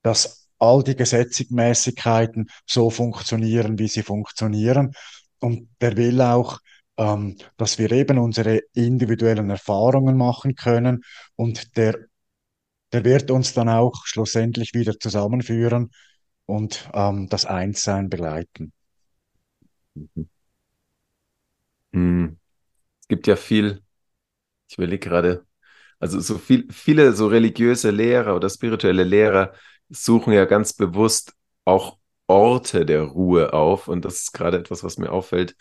dass 0.03 0.47
all 0.59 0.83
die 0.83 0.95
Gesetzmäßigkeiten 0.95 2.49
so 2.67 2.89
funktionieren, 2.91 3.79
wie 3.79 3.87
sie 3.87 4.03
funktionieren 4.03 4.93
und 5.39 5.67
der 5.81 5.97
will 5.97 6.21
auch, 6.21 6.59
ähm, 6.97 7.37
dass 7.57 7.79
wir 7.79 7.91
eben 7.91 8.19
unsere 8.19 8.61
individuellen 8.73 9.49
Erfahrungen 9.49 10.15
machen 10.15 10.55
können 10.55 11.03
und 11.35 11.75
der 11.75 11.95
der 12.93 13.03
wird 13.03 13.31
uns 13.31 13.53
dann 13.53 13.69
auch 13.69 14.05
schlussendlich 14.05 14.73
wieder 14.73 14.97
zusammenführen 14.99 15.89
und 16.45 16.89
ähm, 16.93 17.27
das 17.27 17.45
Einssein 17.45 18.09
begleiten. 18.09 18.71
Mhm. 21.91 22.37
Es 23.01 23.07
gibt 23.07 23.27
ja 23.27 23.35
viel, 23.35 23.81
ich 24.69 24.77
überlege 24.77 25.09
gerade, 25.09 25.45
also 25.99 26.19
so 26.19 26.37
viel, 26.37 26.67
viele 26.71 27.13
so 27.13 27.27
religiöse 27.27 27.89
Lehrer 27.89 28.35
oder 28.35 28.49
spirituelle 28.49 29.03
Lehrer 29.03 29.53
suchen 29.93 30.34
ja 30.34 30.45
ganz 30.45 30.73
bewusst 30.73 31.34
auch 31.65 31.97
Orte 32.27 32.86
der 32.86 33.03
Ruhe 33.03 33.53
auf. 33.53 33.88
Und 33.88 34.06
das 34.06 34.21
ist 34.23 34.34
gerade 34.34 34.58
etwas, 34.58 34.84
was 34.84 34.97
mir 34.97 35.12
auffällt. 35.12 35.56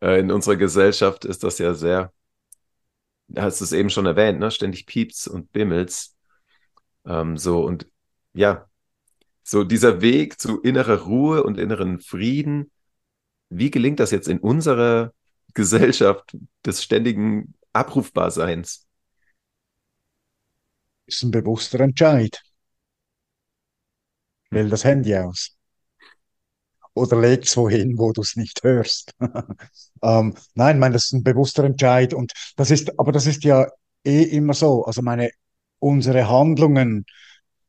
Äh, 0.00 0.20
in 0.20 0.30
unserer 0.30 0.56
Gesellschaft 0.56 1.24
ist 1.24 1.44
das 1.44 1.58
ja 1.58 1.74
sehr, 1.74 2.12
hast 3.36 3.60
du 3.60 3.64
es 3.64 3.72
eben 3.72 3.90
schon 3.90 4.06
erwähnt, 4.06 4.38
ne? 4.40 4.50
ständig 4.50 4.86
piept's 4.86 5.28
und 5.28 5.52
bimmelt's. 5.52 6.16
Ähm, 7.04 7.36
so 7.36 7.64
und 7.64 7.86
ja, 8.34 8.68
so 9.42 9.64
dieser 9.64 10.00
Weg 10.00 10.40
zu 10.40 10.60
innerer 10.60 11.02
Ruhe 11.02 11.42
und 11.44 11.58
inneren 11.58 12.00
Frieden, 12.00 12.70
wie 13.48 13.70
gelingt 13.70 14.00
das 14.00 14.10
jetzt 14.10 14.28
in 14.28 14.40
unserer 14.40 15.12
Gesellschaft 15.54 16.36
des 16.64 16.82
ständigen 16.82 17.54
Abrufbarseins? 17.72 18.86
Ist 21.06 21.22
ein 21.22 21.30
bewusster 21.30 21.78
Entscheid. 21.80 22.42
Wähl 24.50 24.68
das 24.68 24.84
Handy 24.84 25.16
aus. 25.16 25.56
Oder 26.94 27.20
leg 27.20 27.44
es 27.44 27.56
wohin, 27.56 27.98
wo 27.98 28.12
du 28.12 28.22
es 28.22 28.36
nicht 28.36 28.62
hörst. 28.62 29.12
ähm, 30.02 30.34
nein, 30.54 30.76
ich 30.76 30.80
meine, 30.80 30.94
das 30.94 31.04
ist 31.06 31.12
ein 31.12 31.22
bewusster 31.22 31.64
Entscheid. 31.64 32.14
Und 32.14 32.32
das 32.56 32.70
ist, 32.70 32.98
aber 32.98 33.12
das 33.12 33.26
ist 33.26 33.44
ja 33.44 33.66
eh 34.04 34.22
immer 34.22 34.54
so. 34.54 34.84
Also 34.84 35.02
meine, 35.02 35.30
unsere 35.78 36.28
Handlungen 36.28 37.04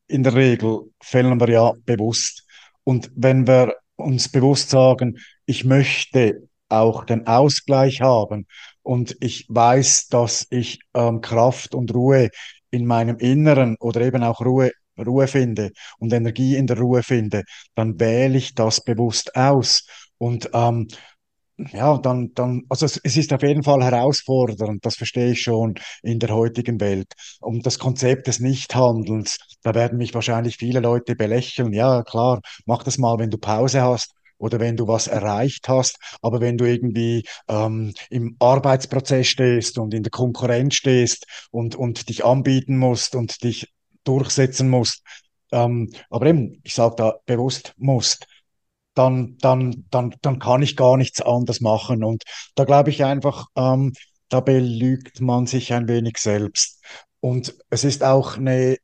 in 0.08 0.24
der 0.24 0.34
Regel 0.34 0.92
fällen 1.02 1.40
wir 1.40 1.50
ja 1.50 1.74
bewusst. 1.86 2.46
Und 2.84 3.12
wenn 3.16 3.48
wir 3.48 3.76
uns 3.98 4.30
bewusst 4.30 4.70
sagen, 4.70 5.18
ich 5.46 5.66
möchte 5.66 6.48
auch 6.70 7.04
den 7.04 7.28
Ausgleich 7.28 8.02
haben 8.02 8.48
und 8.82 9.18
ich 9.20 9.46
weiß, 9.50 10.08
dass 10.08 10.48
ich 10.50 10.80
ähm, 10.94 11.22
Kraft 11.22 11.76
und 11.76 11.94
Ruhe 11.94 12.30
in 12.72 12.86
meinem 12.86 13.18
Inneren 13.18 13.76
oder 13.80 14.02
eben 14.02 14.24
auch 14.24 14.42
Ruhe 14.42 14.72
Ruhe 15.06 15.28
finde 15.28 15.72
und 16.00 16.14
Energie 16.14 16.56
in 16.56 16.68
der 16.68 16.78
Ruhe 16.80 17.04
finde, 17.04 17.44
dann 17.76 18.00
wähle 18.00 18.38
ich 18.38 18.56
das 18.56 18.84
bewusst 18.84 19.36
aus. 19.36 19.88
Und 20.18 20.50
ähm, 20.54 20.88
ja, 21.58 21.98
dann, 21.98 22.34
dann, 22.36 22.64
also 22.70 22.86
es, 22.86 23.00
es 23.04 23.18
ist 23.18 23.34
auf 23.34 23.42
jeden 23.42 23.64
Fall 23.64 23.84
herausfordernd, 23.84 24.86
das 24.86 24.96
verstehe 24.96 25.32
ich 25.32 25.42
schon 25.42 25.76
in 26.04 26.20
der 26.20 26.30
heutigen 26.30 26.80
Welt. 26.80 27.14
Um 27.42 27.62
das 27.62 27.80
Konzept 27.80 28.28
des 28.28 28.40
Nichthandelns, 28.40 29.38
da 29.64 29.74
werden 29.74 29.98
mich 29.98 30.14
wahrscheinlich 30.14 30.58
viele 30.58 30.80
Leute 30.80 31.16
belächeln. 31.16 31.74
Ja, 31.74 32.04
klar, 32.04 32.42
mach 32.66 32.84
das 32.84 32.98
mal, 32.98 33.18
wenn 33.18 33.32
du 33.32 33.38
Pause 33.40 33.82
hast 33.82 34.14
oder 34.38 34.60
wenn 34.60 34.78
du 34.78 34.88
was 34.88 35.08
erreicht 35.08 35.68
hast, 35.68 35.98
aber 36.22 36.42
wenn 36.42 36.58
du 36.58 36.66
irgendwie 36.66 37.26
ähm, 37.48 37.94
im 38.12 38.36
Arbeitsprozess 38.40 39.28
stehst 39.28 39.80
und 39.80 39.96
in 39.96 40.04
der 40.04 40.12
Konkurrenz 40.12 40.76
stehst 40.76 41.26
und, 41.50 41.76
und 41.76 42.10
dich 42.10 42.24
anbieten 42.24 42.78
musst 42.78 43.16
und 43.16 43.44
dich 43.44 43.68
durchsetzen 44.08 44.70
musst, 44.70 45.04
ähm, 45.52 45.92
aber 46.10 46.28
eben, 46.28 46.60
ich 46.64 46.74
sage 46.74 46.96
da 46.98 47.16
bewusst 47.26 47.74
musst, 47.78 48.28
dann, 48.94 49.38
dann, 49.40 49.86
dann, 49.92 50.16
dann 50.22 50.40
kann 50.40 50.62
ich 50.62 50.76
gar 50.76 50.98
nichts 50.98 51.22
anderes 51.22 51.62
machen. 51.62 52.04
Und 52.04 52.24
da 52.56 52.66
glaube 52.66 52.90
ich 52.90 53.04
einfach, 53.04 53.48
ähm, 53.56 53.94
da 54.30 54.40
belügt 54.40 55.22
man 55.22 55.46
sich 55.48 55.74
ein 55.74 55.88
wenig 55.88 56.18
selbst. 56.18 56.84
Und 57.20 57.56
es 57.70 57.84
ist 57.84 58.04
auch 58.04 58.38
eine, 58.38 58.78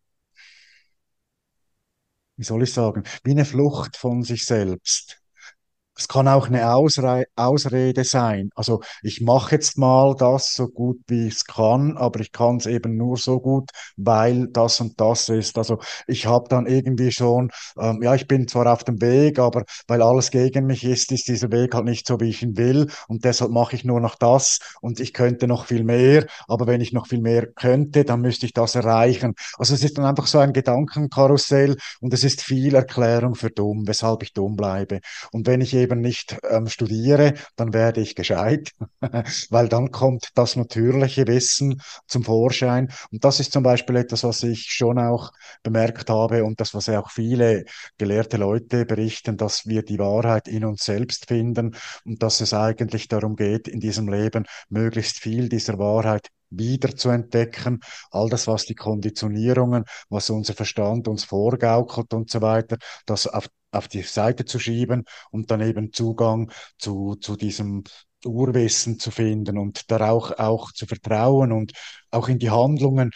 wie 2.38 2.44
soll 2.44 2.64
ich 2.64 2.74
sagen, 2.74 3.04
wie 3.24 3.32
eine 3.32 3.46
Flucht 3.46 3.98
von 3.98 4.24
sich 4.24 4.46
selbst. 4.46 5.23
Es 5.96 6.08
kann 6.08 6.28
auch 6.28 6.48
eine 6.48 6.74
Ausre 6.74 7.26
Ausrede 7.36 8.04
sein. 8.04 8.50
Also 8.56 8.82
ich 9.04 9.22
mache 9.22 9.56
jetzt 9.56 9.78
mal 9.78 10.16
das 10.16 10.54
so 10.54 10.68
gut, 10.68 10.98
wie 11.08 11.28
ich 11.28 11.36
es 11.36 11.46
kann, 11.46 11.98
aber 11.98 12.20
ich 12.20 12.32
kann 12.32 12.58
es 12.58 12.66
eben 12.66 12.98
nur 12.98 13.18
so 13.18 13.40
gut, 13.40 13.70
weil 13.96 14.48
das 14.48 14.82
und 14.82 15.00
das 15.00 15.30
ist. 15.30 15.58
Also 15.58 15.78
ich 16.08 16.26
habe 16.26 16.50
dann 16.50 16.66
irgendwie 16.66 17.12
schon, 17.12 17.52
ähm, 17.80 18.02
ja, 18.02 18.16
ich 18.16 18.28
bin 18.28 18.48
zwar 18.48 18.72
auf 18.74 18.84
dem 18.84 19.02
Weg, 19.02 19.38
aber 19.38 19.64
weil 19.88 20.02
alles 20.02 20.32
gegen 20.32 20.66
mich 20.66 20.84
ist, 20.84 21.12
ist 21.12 21.28
dieser 21.28 21.52
Weg 21.52 21.76
halt 21.76 21.86
nicht 21.86 22.08
so, 22.08 22.20
wie 22.20 22.30
ich 22.30 22.42
ihn 22.42 22.58
will. 22.58 22.90
Und 23.08 23.24
deshalb 23.24 23.52
mache 23.52 23.76
ich 23.76 23.84
nur 23.86 24.00
noch 24.00 24.16
das 24.16 24.60
und 24.82 25.00
ich 25.00 25.14
könnte 25.14 25.48
noch 25.48 25.66
viel 25.66 25.84
mehr. 25.84 26.26
Aber 26.48 26.66
wenn 26.66 26.82
ich 26.82 26.94
noch 26.94 27.08
viel 27.08 27.22
mehr 27.22 27.48
könnte, 27.48 28.04
dann 28.04 28.22
müsste 28.22 28.46
ich 28.48 28.54
das 28.54 28.74
erreichen. 28.76 29.34
Also 29.58 29.74
es 29.76 29.84
ist 29.84 29.98
dann 29.98 30.06
einfach 30.06 30.26
so 30.28 30.40
ein 30.40 30.54
Gedankenkarussell 30.54 31.78
und 32.02 32.14
es 32.14 32.24
ist 32.24 32.42
viel 32.42 32.74
Erklärung 32.76 33.36
für 33.36 33.50
dumm, 33.52 33.88
weshalb 33.88 34.24
ich 34.24 34.34
dumm 34.34 34.56
bleibe. 34.56 35.00
Und 35.32 35.46
wenn 35.48 35.62
ich 35.62 35.74
eben 35.84 36.02
nicht 36.02 36.38
ähm, 36.50 36.68
studiere, 36.68 37.34
dann 37.56 37.74
werde 37.74 38.02
ich 38.02 38.16
gescheit, 38.16 38.72
weil 39.50 39.70
dann 39.70 39.92
kommt 39.92 40.30
das 40.36 40.56
natürliche 40.56 41.28
Wissen 41.28 41.82
zum 42.08 42.24
Vorschein. 42.24 42.90
Und 43.12 43.24
das 43.24 43.40
ist 43.40 43.52
zum 43.52 43.64
Beispiel 43.64 43.98
etwas, 43.98 44.24
was 44.24 44.44
ich 44.44 44.64
schon 44.72 44.98
auch 45.00 45.32
bemerkt 45.62 46.10
habe 46.10 46.44
und 46.44 46.60
das, 46.60 46.74
was 46.74 46.88
ja 46.88 47.00
auch 47.00 47.12
viele 47.12 47.66
gelehrte 47.98 48.38
Leute 48.38 48.86
berichten, 48.86 49.38
dass 49.38 49.66
wir 49.66 49.84
die 49.84 50.00
Wahrheit 50.00 50.48
in 50.48 50.66
uns 50.66 50.84
selbst 50.84 51.28
finden 51.28 51.76
und 52.06 52.24
dass 52.24 52.42
es 52.42 52.54
eigentlich 52.54 53.08
darum 53.08 53.36
geht, 53.36 53.68
in 53.68 53.80
diesem 53.80 54.08
Leben 54.08 54.46
möglichst 54.70 55.20
viel 55.20 55.50
dieser 55.50 55.78
Wahrheit 55.78 56.30
wieder 56.58 56.96
zu 56.96 57.10
entdecken. 57.10 57.80
All 58.12 58.30
das, 58.30 58.48
was 58.48 58.66
die 58.66 58.76
Konditionierungen, 58.76 59.86
was 60.10 60.30
unser 60.30 60.54
Verstand 60.54 61.08
uns 61.08 61.24
vorgaukelt 61.24 62.14
und 62.14 62.30
so 62.30 62.42
weiter, 62.42 62.78
das 63.06 63.28
auf, 63.28 63.48
auf 63.74 63.88
die 63.88 64.04
Seite 64.04 64.46
zu 64.46 64.60
schieben 64.60 65.06
und 65.32 65.52
dann 65.52 65.62
eben 65.62 65.92
Zugang 65.94 66.52
zu, 66.78 67.16
zu 67.16 67.36
diesem 67.36 67.84
Urwissen 68.26 69.00
zu 69.00 69.12
finden 69.12 69.58
und 69.58 69.92
darauf 69.92 70.32
auch 70.40 70.72
zu 70.72 70.86
vertrauen 70.86 71.52
und 71.52 71.74
auch 72.12 72.30
in 72.30 72.40
die 72.40 72.50
Handlungen 72.50 73.12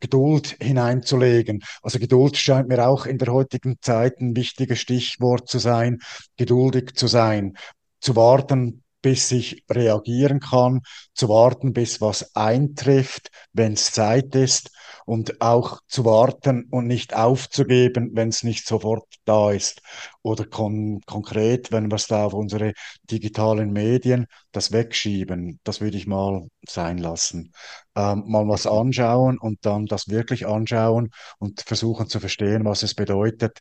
Geduld 0.00 0.56
hineinzulegen. 0.60 1.62
Also 1.82 1.98
Geduld 1.98 2.36
scheint 2.36 2.68
mir 2.68 2.86
auch 2.86 3.06
in 3.06 3.18
der 3.18 3.32
heutigen 3.32 3.76
Zeit 3.80 4.20
ein 4.20 4.36
wichtiges 4.36 4.78
Stichwort 4.78 5.48
zu 5.48 5.58
sein, 5.58 5.98
geduldig 6.36 6.94
zu 6.94 7.06
sein, 7.08 7.54
zu 8.00 8.16
warten, 8.16 8.81
bis 9.02 9.30
ich 9.32 9.64
reagieren 9.70 10.40
kann, 10.40 10.80
zu 11.14 11.28
warten, 11.28 11.72
bis 11.72 12.00
was 12.00 12.34
eintrifft, 12.34 13.30
wenn 13.52 13.74
es 13.74 13.92
Zeit 13.92 14.34
ist 14.34 14.70
und 15.06 15.40
auch 15.40 15.80
zu 15.88 16.04
warten 16.04 16.66
und 16.70 16.86
nicht 16.86 17.14
aufzugeben, 17.14 18.10
wenn 18.14 18.28
es 18.28 18.42
nicht 18.44 18.66
sofort 18.66 19.04
da 19.24 19.50
ist. 19.52 19.82
Oder 20.22 20.44
kon 20.46 21.00
konkret, 21.06 21.72
wenn 21.72 21.90
wir 21.90 21.96
es 21.96 22.06
da 22.06 22.24
auf 22.26 22.34
unsere 22.34 22.72
digitalen 23.10 23.72
Medien, 23.72 24.26
das 24.52 24.72
wegschieben, 24.72 25.60
das 25.64 25.80
würde 25.80 25.96
ich 25.96 26.06
mal 26.06 26.48
sein 26.68 26.98
lassen. 26.98 27.52
Ähm, 27.96 28.24
mal 28.26 28.46
was 28.48 28.66
anschauen 28.66 29.38
und 29.38 29.58
dann 29.66 29.86
das 29.86 30.08
wirklich 30.08 30.46
anschauen 30.46 31.10
und 31.38 31.62
versuchen 31.62 32.08
zu 32.08 32.20
verstehen, 32.20 32.64
was 32.64 32.82
es 32.82 32.94
bedeutet. 32.94 33.58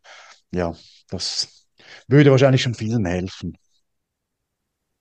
Ja, 0.52 0.74
das 1.10 1.66
würde 2.08 2.32
wahrscheinlich 2.32 2.62
schon 2.62 2.76
vielen 2.76 3.06
helfen. 3.06 3.58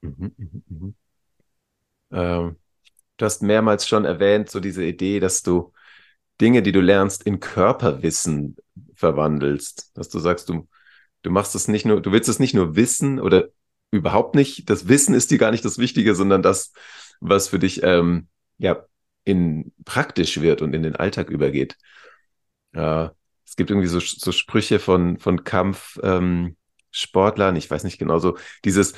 Mhm, 0.02 0.34
mhm, 0.38 0.62
mhm. 0.68 0.94
Ähm, 2.12 2.56
du 3.16 3.24
hast 3.24 3.42
mehrmals 3.42 3.88
schon 3.88 4.04
erwähnt, 4.04 4.50
so 4.50 4.60
diese 4.60 4.84
Idee, 4.84 5.20
dass 5.20 5.42
du 5.44 5.72
Dinge, 6.40 6.62
die 6.62 6.72
du 6.72 6.80
lernst, 6.80 7.24
in 7.24 7.40
Körperwissen 7.40 8.56
verwandelst. 8.94 9.92
Dass 9.96 10.08
du 10.08 10.20
sagst, 10.20 10.48
du, 10.48 10.68
du 11.22 11.30
machst 11.30 11.54
es 11.54 11.68
nicht 11.68 11.86
nur, 11.86 12.02
du 12.02 12.12
willst 12.12 12.28
es 12.28 12.40
nicht 12.40 12.54
nur 12.54 12.76
wissen 12.76 13.20
oder 13.20 13.48
überhaupt 13.90 14.34
nicht. 14.34 14.70
Das 14.70 14.88
Wissen 14.88 15.14
ist 15.14 15.30
dir 15.30 15.38
gar 15.38 15.50
nicht 15.52 15.64
das 15.64 15.78
Wichtige, 15.78 16.14
sondern 16.14 16.42
das, 16.42 16.72
was 17.20 17.48
für 17.48 17.58
dich 17.58 17.82
ähm, 17.82 18.28
ja 18.58 18.84
in 19.24 19.72
praktisch 19.84 20.40
wird 20.40 20.62
und 20.62 20.74
in 20.74 20.82
den 20.82 20.96
Alltag 20.96 21.30
übergeht. 21.30 21.76
Ja, 22.74 23.12
es 23.46 23.56
gibt 23.56 23.70
irgendwie 23.70 23.88
so, 23.88 23.98
so 24.00 24.32
Sprüche 24.32 24.78
von, 24.78 25.18
von 25.18 25.44
Kampfsportlern, 25.44 26.54
ähm, 27.54 27.56
ich 27.56 27.70
weiß 27.70 27.84
nicht 27.84 27.98
genau 27.98 28.18
so, 28.18 28.36
dieses, 28.64 28.92
äh, 28.92 28.96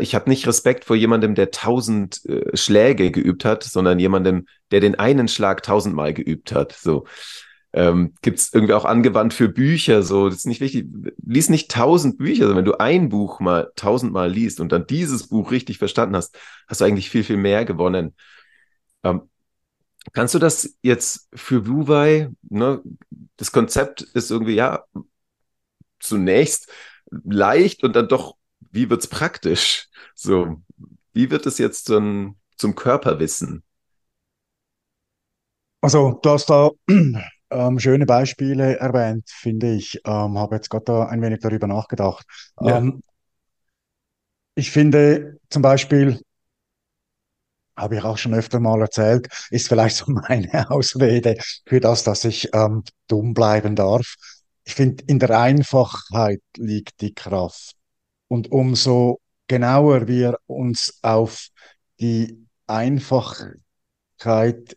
ich 0.00 0.14
habe 0.14 0.30
nicht 0.30 0.46
Respekt 0.46 0.84
vor 0.84 0.96
jemandem, 0.96 1.34
der 1.34 1.50
tausend 1.50 2.24
äh, 2.26 2.56
Schläge 2.56 3.10
geübt 3.10 3.44
hat, 3.44 3.62
sondern 3.62 3.98
jemandem, 3.98 4.46
der 4.70 4.80
den 4.80 4.98
einen 4.98 5.28
Schlag 5.28 5.62
tausendmal 5.62 6.12
geübt 6.12 6.52
hat. 6.52 6.72
So 6.72 7.06
ähm, 7.72 8.14
gibt 8.20 8.38
es 8.38 8.52
irgendwie 8.52 8.74
auch 8.74 8.84
angewandt 8.84 9.32
für 9.32 9.48
Bücher. 9.48 10.02
So, 10.02 10.28
das 10.28 10.38
ist 10.38 10.46
nicht 10.46 10.60
wichtig. 10.60 10.86
Lies 11.24 11.48
nicht 11.48 11.70
tausend 11.70 12.18
Bücher, 12.18 12.46
sondern 12.46 12.58
wenn 12.58 12.64
du 12.64 12.78
ein 12.78 13.08
Buch 13.08 13.40
mal 13.40 13.72
tausendmal 13.76 14.30
liest 14.30 14.60
und 14.60 14.72
dann 14.72 14.86
dieses 14.86 15.28
Buch 15.28 15.50
richtig 15.50 15.78
verstanden 15.78 16.16
hast, 16.16 16.36
hast 16.66 16.80
du 16.80 16.84
eigentlich 16.84 17.10
viel 17.10 17.24
viel 17.24 17.38
mehr 17.38 17.64
gewonnen. 17.64 18.14
Ähm, 19.04 19.22
kannst 20.12 20.34
du 20.34 20.38
das 20.38 20.76
jetzt 20.82 21.28
für 21.34 21.66
Wuwei? 21.66 22.30
Ne, 22.48 22.82
das 23.36 23.52
Konzept 23.52 24.02
ist 24.02 24.30
irgendwie 24.30 24.54
ja 24.54 24.84
zunächst 26.00 26.70
leicht 27.10 27.84
und 27.84 27.96
dann 27.96 28.08
doch 28.08 28.36
wie 28.72 28.90
wird's 28.90 29.06
praktisch? 29.06 29.88
So, 30.14 30.62
wie 31.12 31.30
wird 31.30 31.46
es 31.46 31.58
jetzt 31.58 31.86
zum, 31.86 32.36
zum 32.56 32.74
Körperwissen? 32.74 33.62
Also, 35.80 36.18
du 36.22 36.30
hast 36.30 36.48
da 36.48 36.70
ähm, 37.50 37.78
schöne 37.78 38.06
Beispiele 38.06 38.78
erwähnt, 38.78 39.28
finde 39.28 39.74
ich. 39.74 40.00
Ähm, 40.04 40.38
habe 40.38 40.56
jetzt 40.56 40.70
gerade 40.70 40.84
da 40.84 41.06
ein 41.06 41.20
wenig 41.22 41.40
darüber 41.40 41.66
nachgedacht. 41.66 42.24
Ja. 42.60 42.78
Ähm, 42.78 43.02
ich 44.54 44.70
finde 44.70 45.38
zum 45.50 45.62
Beispiel, 45.62 46.20
habe 47.76 47.96
ich 47.96 48.04
auch 48.04 48.18
schon 48.18 48.34
öfter 48.34 48.60
mal 48.60 48.80
erzählt, 48.80 49.28
ist 49.50 49.68
vielleicht 49.68 49.96
so 49.96 50.04
meine 50.28 50.70
Ausrede 50.70 51.36
für 51.66 51.80
das, 51.80 52.04
dass 52.04 52.24
ich 52.24 52.48
ähm, 52.54 52.84
dumm 53.08 53.34
bleiben 53.34 53.76
darf. 53.76 54.14
Ich 54.64 54.74
finde, 54.74 55.02
in 55.08 55.18
der 55.18 55.38
Einfachheit 55.38 56.42
liegt 56.56 57.00
die 57.00 57.12
Kraft. 57.12 57.74
Und 58.32 58.50
umso 58.50 59.20
genauer 59.46 60.08
wir 60.08 60.38
uns 60.46 60.98
auf 61.02 61.48
die 62.00 62.48
Einfachheit 62.66 63.44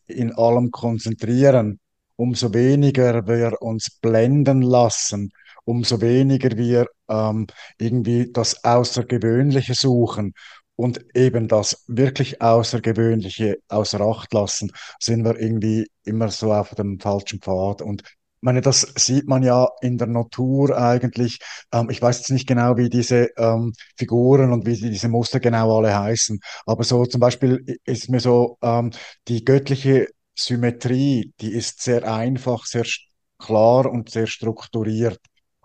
in 0.08 0.34
allem 0.34 0.72
konzentrieren, 0.72 1.80
umso 2.18 2.54
weniger 2.54 3.26
wir 3.28 3.62
uns 3.62 3.98
blenden 4.02 4.62
lassen, 4.62 5.32
umso 5.64 6.02
weniger 6.02 6.58
wir 6.58 6.88
ähm, 7.08 7.48
irgendwie 7.78 8.30
das 8.30 8.62
Außergewöhnliche 8.66 9.74
suchen 9.74 10.34
und 10.76 11.06
eben 11.16 11.48
das 11.48 11.86
wirklich 11.88 12.42
Außergewöhnliche 12.42 13.60
außer 13.70 14.02
Acht 14.02 14.34
lassen, 14.34 14.70
sind 15.00 15.24
wir 15.24 15.40
irgendwie 15.40 15.88
immer 16.04 16.28
so 16.28 16.52
auf 16.52 16.76
dem 16.76 17.00
falschen 17.00 17.40
Pfad. 17.40 17.82
Und 17.82 18.04
meine, 18.46 18.62
das 18.62 18.82
sieht 18.96 19.28
man 19.28 19.44
ja 19.44 19.68
in 19.82 19.98
der 19.98 20.08
Natur 20.08 20.78
eigentlich. 20.78 21.40
Ähm, 21.74 21.90
ich 21.90 22.02
weiß 22.02 22.20
jetzt 22.20 22.32
nicht 22.32 22.48
genau, 22.48 22.78
wie 22.78 22.90
diese 22.90 23.30
ähm, 23.38 23.74
Figuren 23.98 24.54
und 24.54 24.66
wie 24.66 24.76
die, 24.78 24.90
diese 24.92 25.10
Muster 25.10 25.40
genau 25.42 25.78
alle 25.78 25.98
heißen, 25.98 26.40
aber 26.66 26.84
so 26.84 27.06
zum 27.06 27.20
Beispiel 27.20 27.80
ist 27.86 28.10
mir 28.10 28.20
so 28.22 28.58
ähm, 28.62 28.92
die 29.28 29.44
göttliche 29.44 30.08
Symmetrie, 30.36 31.34
die 31.42 31.54
ist 31.54 31.82
sehr 31.82 32.12
einfach, 32.12 32.66
sehr 32.66 32.86
klar 33.40 33.90
und 33.92 34.10
sehr 34.10 34.28
strukturiert. 34.28 35.20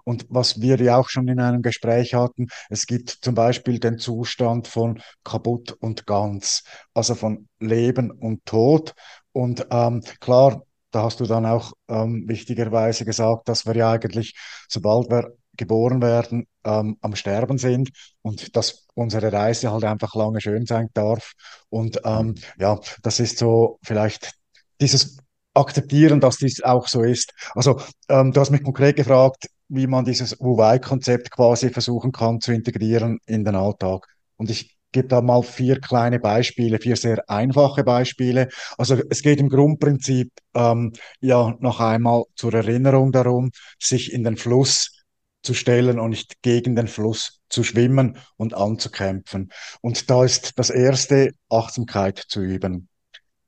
Und 0.04 0.26
was 0.28 0.60
wir 0.60 0.80
ja 0.80 0.96
auch 0.96 1.08
schon 1.08 1.28
in 1.28 1.40
einem 1.40 1.62
Gespräch 1.62 2.14
hatten, 2.14 2.48
es 2.68 2.86
gibt 2.86 3.10
zum 3.10 3.34
Beispiel 3.34 3.78
den 3.78 3.98
Zustand 3.98 4.66
von 4.66 5.00
kaputt 5.24 5.72
und 5.80 6.06
ganz, 6.06 6.64
also 6.94 7.14
von 7.14 7.48
Leben 7.60 8.10
und 8.10 8.44
Tod. 8.46 8.94
Und 9.32 9.66
ähm, 9.70 10.02
klar, 10.20 10.62
da 10.90 11.02
hast 11.04 11.20
du 11.20 11.26
dann 11.26 11.46
auch 11.46 11.72
ähm, 11.88 12.24
wichtigerweise 12.28 13.04
gesagt, 13.04 13.48
dass 13.48 13.66
wir 13.66 13.76
ja 13.76 13.92
eigentlich, 13.92 14.34
sobald 14.68 15.10
wir 15.10 15.32
geboren 15.56 16.00
werden, 16.00 16.46
ähm, 16.64 16.96
am 17.00 17.14
Sterben 17.14 17.58
sind 17.58 17.90
und 18.22 18.56
dass 18.56 18.86
unsere 18.94 19.32
Reise 19.32 19.70
halt 19.70 19.84
einfach 19.84 20.14
lange 20.14 20.40
schön 20.40 20.66
sein 20.66 20.88
darf. 20.94 21.32
Und 21.68 22.00
ähm, 22.04 22.34
ja, 22.58 22.78
das 23.02 23.20
ist 23.20 23.38
so 23.38 23.78
vielleicht 23.82 24.32
dieses 24.80 25.18
Akzeptieren, 25.54 26.20
dass 26.20 26.38
dies 26.38 26.62
auch 26.62 26.88
so 26.88 27.02
ist. 27.02 27.32
Also 27.54 27.80
ähm, 28.08 28.32
du 28.32 28.40
hast 28.40 28.50
mich 28.50 28.62
konkret 28.62 28.96
gefragt, 28.96 29.48
wie 29.68 29.86
man 29.86 30.04
dieses 30.04 30.38
Wu-Wei-Konzept 30.40 31.30
quasi 31.30 31.70
versuchen 31.70 32.12
kann 32.12 32.40
zu 32.40 32.52
integrieren 32.52 33.18
in 33.26 33.44
den 33.44 33.54
Alltag. 33.54 34.06
Und 34.36 34.50
ich 34.50 34.76
gebe 34.92 35.08
da 35.08 35.20
mal 35.20 35.42
vier 35.42 35.80
kleine 35.80 36.18
Beispiele, 36.18 36.78
vier 36.78 36.96
sehr 36.96 37.28
einfache 37.28 37.84
Beispiele. 37.84 38.48
Also 38.78 38.96
es 39.10 39.22
geht 39.22 39.40
im 39.40 39.48
Grundprinzip 39.48 40.32
ähm, 40.54 40.92
ja 41.20 41.56
noch 41.60 41.80
einmal 41.80 42.24
zur 42.34 42.54
Erinnerung 42.54 43.12
darum, 43.12 43.50
sich 43.78 44.12
in 44.12 44.24
den 44.24 44.36
Fluss 44.36 45.00
zu 45.42 45.54
stellen 45.54 45.98
und 45.98 46.10
nicht 46.10 46.42
gegen 46.42 46.76
den 46.76 46.88
Fluss 46.88 47.40
zu 47.48 47.64
schwimmen 47.64 48.18
und 48.36 48.54
anzukämpfen. 48.54 49.50
Und 49.80 50.10
da 50.10 50.24
ist 50.24 50.58
das 50.58 50.70
erste 50.70 51.32
Achtsamkeit 51.48 52.18
zu 52.28 52.40
üben. 52.42 52.88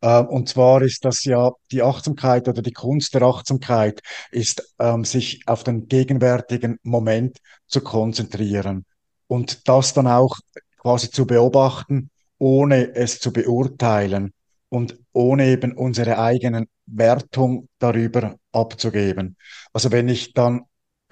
Äh, 0.01 0.21
und 0.21 0.49
zwar 0.49 0.83
ist 0.83 1.05
das 1.05 1.25
ja 1.25 1.53
die 1.71 1.83
Achtsamkeit 1.83 2.49
oder 2.49 2.63
die 2.63 2.73
Kunst 2.73 3.15
der 3.15 3.23
Achtsamkeit 3.23 4.01
ist, 4.31 4.75
ähm, 4.79 5.05
sich 5.05 5.43
auf 5.47 5.65
den 5.65 5.87
gegenwärtigen 5.89 6.79
Moment 6.83 7.39
zu 7.67 7.81
konzentrieren 7.81 8.85
und 9.29 9.69
das 9.69 9.95
dann 9.95 10.07
auch 10.07 10.37
quasi 10.83 11.11
zu 11.11 11.27
beobachten, 11.27 12.11
ohne 12.39 12.95
es 12.97 13.21
zu 13.21 13.33
beurteilen 13.33 14.33
und 14.69 14.99
ohne 15.13 15.47
eben 15.47 15.73
unsere 15.77 16.19
eigenen 16.19 16.67
Wertung 16.87 17.69
darüber 17.79 18.37
abzugeben. 18.51 19.37
Also 19.73 19.93
wenn 19.93 20.09
ich 20.09 20.33
dann 20.33 20.63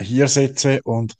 hier 0.00 0.26
sitze 0.28 0.80
und 0.82 1.14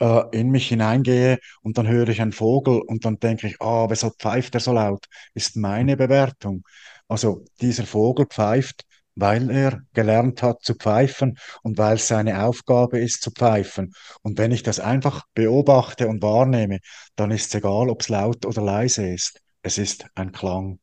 äh, 0.00 0.22
in 0.32 0.50
mich 0.50 0.68
hineingehe 0.68 1.38
und 1.62 1.76
dann 1.76 1.86
höre 1.88 2.08
ich 2.08 2.22
einen 2.22 2.32
Vogel 2.32 2.80
und 2.80 3.04
dann 3.04 3.18
denke 3.18 3.48
ich, 3.48 3.60
ah, 3.60 3.90
weshalb 3.90 4.14
pfeift 4.18 4.54
er 4.54 4.60
so 4.60 4.72
laut? 4.72 5.06
Ist 5.34 5.56
meine 5.56 5.96
Bewertung. 5.96 6.64
Also 7.08 7.44
dieser 7.60 7.84
Vogel 7.84 8.26
pfeift, 8.26 8.84
weil 9.20 9.50
er 9.50 9.80
gelernt 9.92 10.42
hat 10.42 10.62
zu 10.62 10.74
pfeifen 10.74 11.38
und 11.62 11.78
weil 11.78 11.96
es 11.96 12.08
seine 12.08 12.44
Aufgabe 12.44 12.98
ist 12.98 13.22
zu 13.22 13.30
pfeifen. 13.30 13.92
Und 14.22 14.38
wenn 14.38 14.52
ich 14.52 14.62
das 14.62 14.80
einfach 14.80 15.24
beobachte 15.34 16.08
und 16.08 16.22
wahrnehme, 16.22 16.78
dann 17.16 17.30
ist 17.30 17.48
es 17.48 17.54
egal, 17.54 17.88
ob 17.88 18.02
es 18.02 18.08
laut 18.08 18.46
oder 18.46 18.62
leise 18.62 19.06
ist. 19.06 19.40
Es 19.62 19.78
ist 19.78 20.06
ein 20.14 20.32
Klang. 20.32 20.78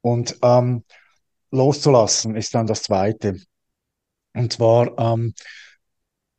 Und 0.00 0.38
ähm, 0.42 0.84
loszulassen 1.50 2.36
ist 2.36 2.54
dann 2.54 2.66
das 2.66 2.82
Zweite. 2.82 3.36
Und 4.34 4.52
zwar, 4.52 4.98
ähm, 4.98 5.34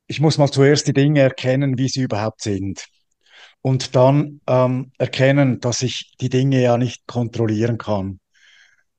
ich 0.08 0.20
muss 0.20 0.38
mal 0.38 0.52
zuerst 0.52 0.88
die 0.88 0.94
Dinge 0.94 1.22
erkennen, 1.22 1.78
wie 1.78 1.90
sie 1.90 2.02
überhaupt 2.02 2.42
sind. 2.42 2.86
Und 3.62 3.96
dann 3.96 4.42
ähm, 4.46 4.92
erkennen, 5.00 5.60
dass 5.60 5.82
ich 5.82 6.14
die 6.22 6.30
Dinge 6.30 6.62
ja 6.62 6.78
nicht 6.78 7.08
kontrollieren 7.08 7.80
kann. 7.80 8.20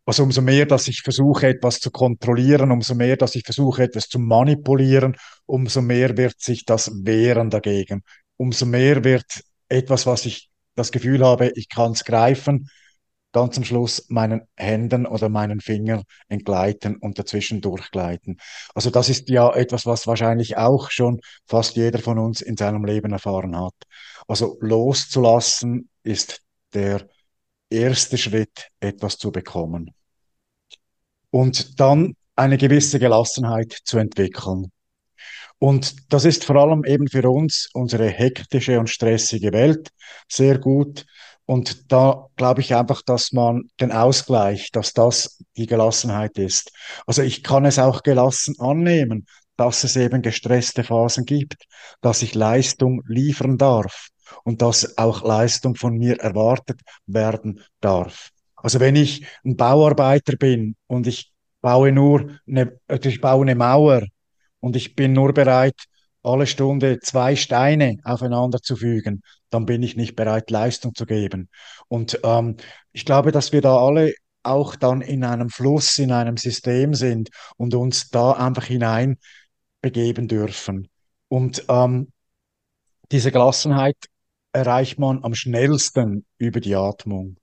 Also 0.06 0.22
umso 0.22 0.40
mehr, 0.40 0.66
dass 0.66 0.86
ich 0.86 1.02
versuche, 1.02 1.48
etwas 1.48 1.80
zu 1.80 1.90
kontrollieren, 1.90 2.70
umso 2.70 2.94
mehr, 2.94 3.16
dass 3.16 3.34
ich 3.34 3.44
versuche, 3.44 3.82
etwas 3.82 4.08
zu 4.08 4.20
manipulieren, 4.20 5.16
umso 5.46 5.82
mehr 5.82 6.16
wird 6.16 6.40
sich 6.40 6.64
das 6.64 6.92
wehren 7.04 7.50
dagegen. 7.50 8.02
Umso 8.36 8.66
mehr 8.66 9.02
wird 9.02 9.24
etwas, 9.68 10.06
was 10.06 10.24
ich 10.24 10.48
das 10.76 10.92
Gefühl 10.92 11.24
habe, 11.24 11.50
ich 11.56 11.68
kann 11.68 11.92
es 11.92 12.04
greifen, 12.04 12.70
ganz 13.32 13.58
am 13.58 13.64
Schluss 13.64 14.06
meinen 14.08 14.42
Händen 14.56 15.06
oder 15.06 15.28
meinen 15.28 15.60
Fingern 15.60 16.04
entgleiten 16.28 16.96
und 16.96 17.18
dazwischen 17.18 17.60
durchgleiten. 17.60 18.38
Also 18.74 18.90
das 18.90 19.08
ist 19.08 19.28
ja 19.28 19.52
etwas, 19.54 19.86
was 19.86 20.06
wahrscheinlich 20.06 20.56
auch 20.56 20.90
schon 20.90 21.20
fast 21.46 21.76
jeder 21.76 21.98
von 21.98 22.18
uns 22.18 22.40
in 22.40 22.56
seinem 22.56 22.84
Leben 22.84 23.12
erfahren 23.12 23.58
hat. 23.58 23.74
Also 24.28 24.56
loszulassen 24.60 25.90
ist 26.04 26.42
der 26.72 27.08
erste 27.68 28.16
Schritt, 28.16 28.68
etwas 28.80 29.18
zu 29.18 29.32
bekommen. 29.32 29.95
Und 31.36 31.78
dann 31.80 32.16
eine 32.34 32.56
gewisse 32.56 32.98
Gelassenheit 32.98 33.76
zu 33.84 33.98
entwickeln. 33.98 34.72
Und 35.58 36.10
das 36.10 36.24
ist 36.24 36.46
vor 36.46 36.56
allem 36.56 36.82
eben 36.86 37.08
für 37.08 37.28
uns, 37.28 37.68
unsere 37.74 38.08
hektische 38.08 38.80
und 38.80 38.88
stressige 38.88 39.52
Welt, 39.52 39.90
sehr 40.32 40.56
gut. 40.58 41.04
Und 41.44 41.92
da 41.92 42.28
glaube 42.36 42.62
ich 42.62 42.74
einfach, 42.74 43.02
dass 43.02 43.32
man 43.32 43.68
den 43.78 43.92
Ausgleich, 43.92 44.70
dass 44.72 44.94
das 44.94 45.44
die 45.58 45.66
Gelassenheit 45.66 46.38
ist. 46.38 46.72
Also 47.06 47.20
ich 47.20 47.42
kann 47.42 47.66
es 47.66 47.78
auch 47.78 48.02
gelassen 48.02 48.58
annehmen, 48.58 49.26
dass 49.58 49.84
es 49.84 49.94
eben 49.96 50.22
gestresste 50.22 50.84
Phasen 50.84 51.26
gibt, 51.26 51.66
dass 52.00 52.22
ich 52.22 52.34
Leistung 52.34 53.02
liefern 53.06 53.58
darf 53.58 54.08
und 54.42 54.62
dass 54.62 54.96
auch 54.96 55.22
Leistung 55.22 55.74
von 55.74 55.98
mir 55.98 56.18
erwartet 56.18 56.80
werden 57.04 57.60
darf. 57.82 58.30
Also 58.66 58.80
wenn 58.80 58.96
ich 58.96 59.24
ein 59.44 59.56
Bauarbeiter 59.56 60.36
bin 60.36 60.74
und 60.88 61.06
ich 61.06 61.32
baue 61.60 61.92
nur 61.92 62.40
eine, 62.48 62.80
ich 63.00 63.20
baue 63.20 63.42
eine 63.42 63.54
Mauer 63.54 64.02
und 64.58 64.74
ich 64.74 64.96
bin 64.96 65.12
nur 65.12 65.32
bereit, 65.32 65.84
alle 66.24 66.48
Stunde 66.48 66.98
zwei 66.98 67.36
Steine 67.36 67.98
aufeinander 68.02 68.60
zu 68.60 68.74
fügen, 68.74 69.22
dann 69.50 69.66
bin 69.66 69.84
ich 69.84 69.94
nicht 69.94 70.16
bereit, 70.16 70.50
Leistung 70.50 70.96
zu 70.96 71.06
geben. 71.06 71.48
Und 71.86 72.18
ähm, 72.24 72.56
ich 72.90 73.04
glaube, 73.04 73.30
dass 73.30 73.52
wir 73.52 73.60
da 73.60 73.76
alle 73.76 74.14
auch 74.42 74.74
dann 74.74 75.00
in 75.00 75.22
einem 75.22 75.48
Fluss, 75.48 75.96
in 75.98 76.10
einem 76.10 76.36
System 76.36 76.92
sind 76.92 77.28
und 77.56 77.72
uns 77.72 78.10
da 78.10 78.32
einfach 78.32 78.64
hinein 78.64 79.18
begeben 79.80 80.26
dürfen. 80.26 80.88
Und 81.28 81.64
ähm, 81.68 82.10
diese 83.12 83.30
Gelassenheit 83.30 83.96
erreicht 84.50 84.98
man 84.98 85.22
am 85.22 85.36
schnellsten 85.36 86.26
über 86.38 86.58
die 86.58 86.74
Atmung. 86.74 87.36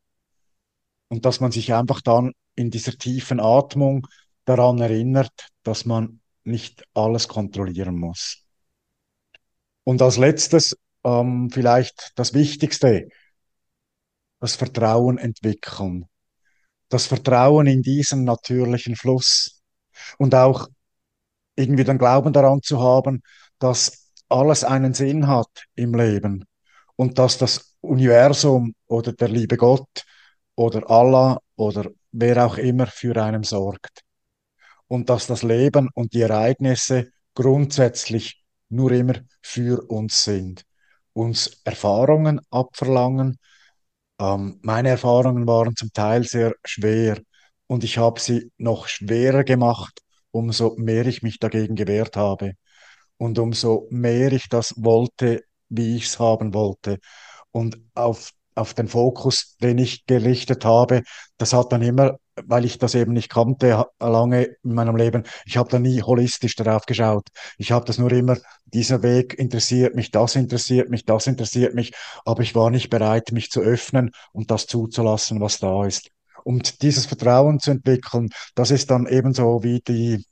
Und 1.10 1.26
dass 1.26 1.40
man 1.40 1.52
sich 1.52 1.74
einfach 1.74 2.02
dann 2.02 2.34
in 2.56 2.72
dieser 2.72 2.94
tiefen 2.94 3.40
Atmung 3.40 4.08
daran 4.46 4.80
erinnert, 4.80 5.50
dass 5.64 5.86
man 5.86 6.22
nicht 6.44 6.84
alles 6.94 7.28
kontrollieren 7.28 7.98
muss. 7.98 8.44
Und 9.84 10.02
als 10.02 10.18
letztes 10.18 10.78
ähm, 11.04 11.50
vielleicht 11.52 12.12
das 12.16 12.34
Wichtigste, 12.34 13.10
das 14.40 14.56
Vertrauen 14.56 15.18
entwickeln. 15.18 16.06
Das 16.90 17.06
Vertrauen 17.06 17.68
in 17.68 17.82
diesen 17.82 18.24
natürlichen 18.24 18.96
Fluss 18.96 19.62
und 20.18 20.36
auch 20.36 20.68
irgendwie 21.56 21.84
den 21.84 21.98
Glauben 21.98 22.34
daran 22.34 22.62
zu 22.62 22.82
haben, 22.82 23.22
dass 23.60 24.12
alles 24.30 24.64
einen 24.64 24.94
Sinn 24.94 25.28
hat 25.28 25.66
im 25.76 25.94
Leben 25.94 26.46
und 26.96 27.20
dass 27.20 27.38
das 27.38 27.76
Universum 27.82 28.74
oder 28.88 29.14
der 29.14 29.30
liebe 29.30 29.58
Gott 29.58 30.06
oder 30.56 30.90
Allah 30.90 31.40
oder 31.56 31.90
wer 32.12 32.46
auch 32.46 32.58
immer 32.58 32.88
für 32.88 33.22
einen 33.22 33.44
sorgt. 33.44 34.02
Und 34.88 35.10
dass 35.10 35.28
das 35.28 35.44
Leben 35.44 35.90
und 35.96 36.14
die 36.14 36.22
Ereignisse 36.22 37.12
grundsätzlich 37.34 38.44
nur 38.70 38.92
immer 38.92 39.16
für 39.42 39.84
uns 39.90 40.24
sind, 40.24 40.64
uns 41.14 41.62
Erfahrungen 41.64 42.42
abverlangen. 42.50 43.38
Ähm, 44.20 44.60
meine 44.62 44.90
Erfahrungen 44.90 45.48
waren 45.48 45.76
zum 45.76 45.92
Teil 45.94 46.24
sehr 46.24 46.54
schwer 46.66 47.20
und 47.68 47.84
ich 47.84 47.98
habe 47.98 48.20
sie 48.20 48.52
noch 48.58 48.88
schwerer 48.88 49.44
gemacht, 49.44 50.02
umso 50.32 50.76
mehr 50.78 51.06
ich 51.06 51.22
mich 51.24 51.40
dagegen 51.40 51.76
gewehrt 51.76 52.16
habe 52.18 52.54
und 53.18 53.40
umso 53.40 53.88
mehr 53.90 54.32
ich 54.34 54.50
das 54.50 54.74
wollte, 54.78 55.44
wie 55.70 55.98
ich 55.98 56.06
es 56.06 56.20
haben 56.20 56.54
wollte. 56.54 57.00
Und 57.52 57.80
auf, 57.94 58.32
auf 58.56 58.74
den 58.74 58.88
Fokus, 58.88 59.56
den 59.62 59.78
ich 59.78 60.06
gerichtet 60.06 60.66
habe, 60.66 61.04
das 61.38 61.54
hat 61.54 61.72
dann 61.72 61.82
immer 61.82 62.18
weil 62.48 62.66
ich 62.66 62.78
das 62.78 62.96
eben 62.96 63.14
nicht 63.14 63.30
kannte 63.30 63.86
lange 64.00 64.44
in 64.64 64.74
meinem 64.74 64.96
Leben. 64.96 65.24
Ich 65.46 65.58
habe 65.58 65.70
da 65.70 65.80
nie 65.80 66.02
holistisch 66.02 66.56
darauf 66.56 66.86
geschaut. 66.86 67.28
Ich 67.58 67.72
habe 67.72 67.86
das 67.86 67.98
nur 67.98 68.12
immer, 68.12 68.38
dieser 68.66 69.04
Weg 69.04 69.38
interessiert 69.38 69.96
mich, 69.96 70.12
das 70.12 70.36
interessiert 70.36 70.90
mich, 70.90 71.06
das 71.06 71.28
interessiert 71.28 71.76
mich, 71.76 71.94
aber 72.26 72.42
ich 72.42 72.56
war 72.56 72.70
nicht 72.70 72.90
bereit, 72.90 73.32
mich 73.32 73.50
zu 73.50 73.62
öffnen 73.62 74.12
und 74.32 74.52
das 74.52 74.68
zuzulassen, 74.68 75.42
was 75.42 75.60
da 75.60 75.86
ist. 75.86 76.10
Und 76.44 76.82
dieses 76.82 77.06
Vertrauen 77.06 77.60
zu 77.60 77.72
entwickeln, 77.72 78.30
das 78.56 78.72
ist 78.72 78.92
dann 78.92 79.08
ebenso 79.08 79.64
wie 79.64 79.80
die, 79.80 80.26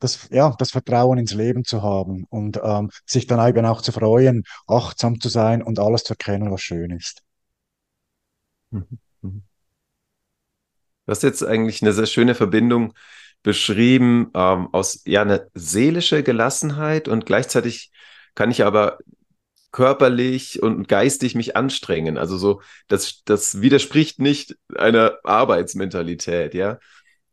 das, 0.00 0.28
ja, 0.30 0.54
das 0.58 0.72
Vertrauen 0.72 1.18
ins 1.18 1.32
Leben 1.34 1.64
zu 1.64 1.82
haben 1.82 2.24
und 2.28 2.58
ähm, 2.62 2.90
sich 3.06 3.26
dann 3.26 3.46
eben 3.48 3.64
auch 3.64 3.82
zu 3.82 3.92
freuen, 3.92 4.44
achtsam 4.66 5.20
zu 5.20 5.28
sein 5.28 5.62
und 5.62 5.78
alles 5.78 6.04
zu 6.04 6.14
erkennen, 6.14 6.50
was 6.50 6.62
schön 6.62 6.90
ist. 6.90 7.22
Mhm. 8.70 8.86
Mhm. 9.22 9.42
Du 11.06 11.10
hast 11.10 11.22
jetzt 11.22 11.44
eigentlich 11.44 11.82
eine 11.82 11.92
sehr 11.92 12.06
schöne 12.06 12.34
Verbindung 12.34 12.94
beschrieben 13.42 14.30
ähm, 14.34 14.68
aus 14.72 15.02
ja 15.06 15.22
eine 15.22 15.48
seelische 15.54 16.22
Gelassenheit 16.22 17.08
und 17.08 17.24
gleichzeitig 17.26 17.90
kann 18.34 18.50
ich 18.50 18.64
aber 18.64 18.98
körperlich 19.72 20.62
und 20.62 20.88
geistig 20.88 21.34
mich 21.34 21.56
anstrengen. 21.56 22.18
Also 22.18 22.36
so, 22.36 22.60
das, 22.88 23.22
das 23.24 23.60
widerspricht 23.60 24.18
nicht 24.18 24.56
einer 24.74 25.18
Arbeitsmentalität, 25.24 26.54
ja. 26.54 26.78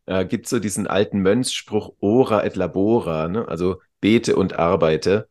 Äh, 0.08 0.24
gibt 0.24 0.48
so 0.48 0.58
diesen 0.58 0.86
alten 0.86 1.20
Mönchsspruch 1.20 1.92
ora 2.00 2.42
et 2.42 2.56
labora, 2.56 3.28
ne? 3.28 3.46
also 3.46 3.82
bete 4.00 4.36
und 4.36 4.58
arbeite. 4.58 5.28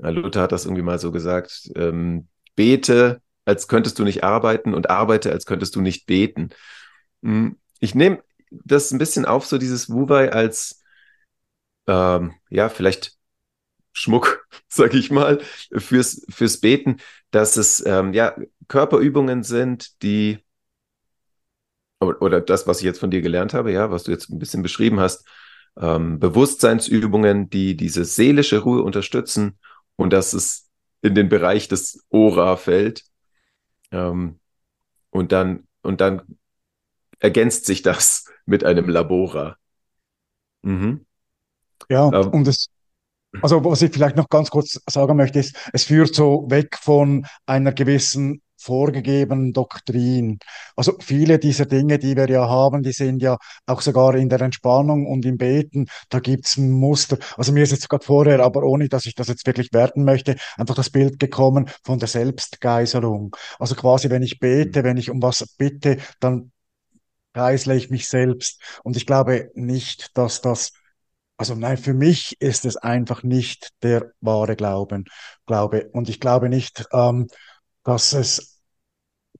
Äh, 0.00 0.10
Luther 0.10 0.42
hat 0.42 0.52
das 0.52 0.66
irgendwie 0.66 0.82
mal 0.84 1.00
so 1.00 1.10
gesagt, 1.10 1.68
ähm, 1.74 2.28
bete, 2.54 3.22
als 3.44 3.66
könntest 3.66 3.98
du 3.98 4.04
nicht 4.04 4.22
arbeiten 4.22 4.72
und 4.72 4.88
arbeite, 4.88 5.32
als 5.32 5.46
könntest 5.46 5.74
du 5.74 5.80
nicht 5.80 6.06
beten. 6.06 6.50
Hm, 7.24 7.58
ich 7.80 7.96
nehme 7.96 8.22
das 8.52 8.92
ein 8.92 8.98
bisschen 8.98 9.24
auf, 9.24 9.46
so 9.46 9.58
dieses 9.58 9.90
Wuwei 9.90 10.30
als, 10.32 10.80
ähm, 11.88 12.34
ja, 12.50 12.68
vielleicht 12.68 13.16
Schmuck, 13.92 14.46
sag 14.68 14.94
ich 14.94 15.10
mal, 15.10 15.40
fürs, 15.76 16.24
fürs 16.30 16.60
Beten, 16.60 16.98
dass 17.32 17.56
es 17.56 17.84
ähm, 17.84 18.12
ja 18.12 18.36
Körperübungen 18.68 19.42
sind, 19.42 20.00
die 20.04 20.38
oder 22.00 22.40
das, 22.40 22.66
was 22.66 22.78
ich 22.78 22.84
jetzt 22.84 22.98
von 23.00 23.10
dir 23.10 23.20
gelernt 23.20 23.54
habe, 23.54 23.72
ja, 23.72 23.90
was 23.90 24.04
du 24.04 24.10
jetzt 24.10 24.30
ein 24.30 24.38
bisschen 24.38 24.62
beschrieben 24.62 25.00
hast, 25.00 25.26
ähm, 25.78 26.18
Bewusstseinsübungen, 26.18 27.50
die 27.50 27.76
diese 27.76 28.04
seelische 28.04 28.58
Ruhe 28.58 28.82
unterstützen 28.82 29.58
und 29.96 30.12
dass 30.12 30.32
es 30.32 30.68
in 31.02 31.14
den 31.14 31.28
Bereich 31.28 31.68
des 31.68 32.04
Ora 32.10 32.56
fällt. 32.56 33.04
Ähm, 33.92 34.38
und 35.10 35.32
dann, 35.32 35.66
und 35.82 36.00
dann 36.00 36.22
ergänzt 37.18 37.66
sich 37.66 37.82
das 37.82 38.24
mit 38.46 38.64
einem 38.64 38.88
Labora. 38.88 39.56
Mhm. 40.62 41.04
Ja, 41.88 42.10
ähm, 42.12 42.28
und 42.30 42.48
es, 42.48 42.68
also 43.42 43.64
was 43.64 43.82
ich 43.82 43.92
vielleicht 43.92 44.16
noch 44.16 44.28
ganz 44.28 44.50
kurz 44.50 44.80
sagen 44.88 45.16
möchte, 45.16 45.38
ist, 45.38 45.56
es 45.72 45.84
führt 45.84 46.14
so 46.14 46.46
weg 46.48 46.76
von 46.80 47.26
einer 47.46 47.72
gewissen 47.72 48.42
vorgegebenen 48.60 49.52
Doktrin. 49.52 50.38
Also 50.76 50.96
viele 51.00 51.38
dieser 51.38 51.66
Dinge, 51.66 51.98
die 51.98 52.16
wir 52.16 52.28
ja 52.28 52.48
haben, 52.48 52.82
die 52.82 52.92
sind 52.92 53.22
ja 53.22 53.38
auch 53.66 53.80
sogar 53.80 54.14
in 54.14 54.28
der 54.28 54.40
Entspannung 54.40 55.06
und 55.06 55.24
im 55.24 55.36
Beten, 55.38 55.86
da 56.08 56.20
gibt's 56.20 56.56
ein 56.56 56.70
Muster. 56.70 57.18
Also 57.36 57.52
mir 57.52 57.62
ist 57.62 57.72
jetzt 57.72 57.88
gerade 57.88 58.04
vorher, 58.04 58.40
aber 58.40 58.62
ohne, 58.62 58.88
dass 58.88 59.06
ich 59.06 59.14
das 59.14 59.28
jetzt 59.28 59.46
wirklich 59.46 59.72
werten 59.72 60.04
möchte, 60.04 60.36
einfach 60.56 60.74
das 60.74 60.90
Bild 60.90 61.18
gekommen 61.18 61.70
von 61.84 61.98
der 61.98 62.08
Selbstgeiselung. 62.08 63.34
Also 63.58 63.74
quasi, 63.74 64.10
wenn 64.10 64.22
ich 64.22 64.38
bete, 64.38 64.84
wenn 64.84 64.96
ich 64.96 65.10
um 65.10 65.22
was 65.22 65.44
bitte, 65.56 65.98
dann 66.20 66.52
geißle 67.32 67.76
ich 67.76 67.90
mich 67.90 68.08
selbst. 68.08 68.60
Und 68.84 68.96
ich 68.96 69.06
glaube 69.06 69.50
nicht, 69.54 70.16
dass 70.16 70.40
das 70.40 70.72
also 71.40 71.54
nein, 71.54 71.78
für 71.78 71.94
mich 71.94 72.36
ist 72.40 72.66
es 72.66 72.76
einfach 72.76 73.22
nicht 73.22 73.70
der 73.82 74.12
wahre 74.20 74.56
Glauben, 74.56 75.06
Glaube. 75.46 75.88
Und 75.92 76.10
ich 76.10 76.20
glaube 76.20 76.50
nicht, 76.50 76.84
ähm, 76.92 77.28
dass 77.82 78.12
es 78.12 78.49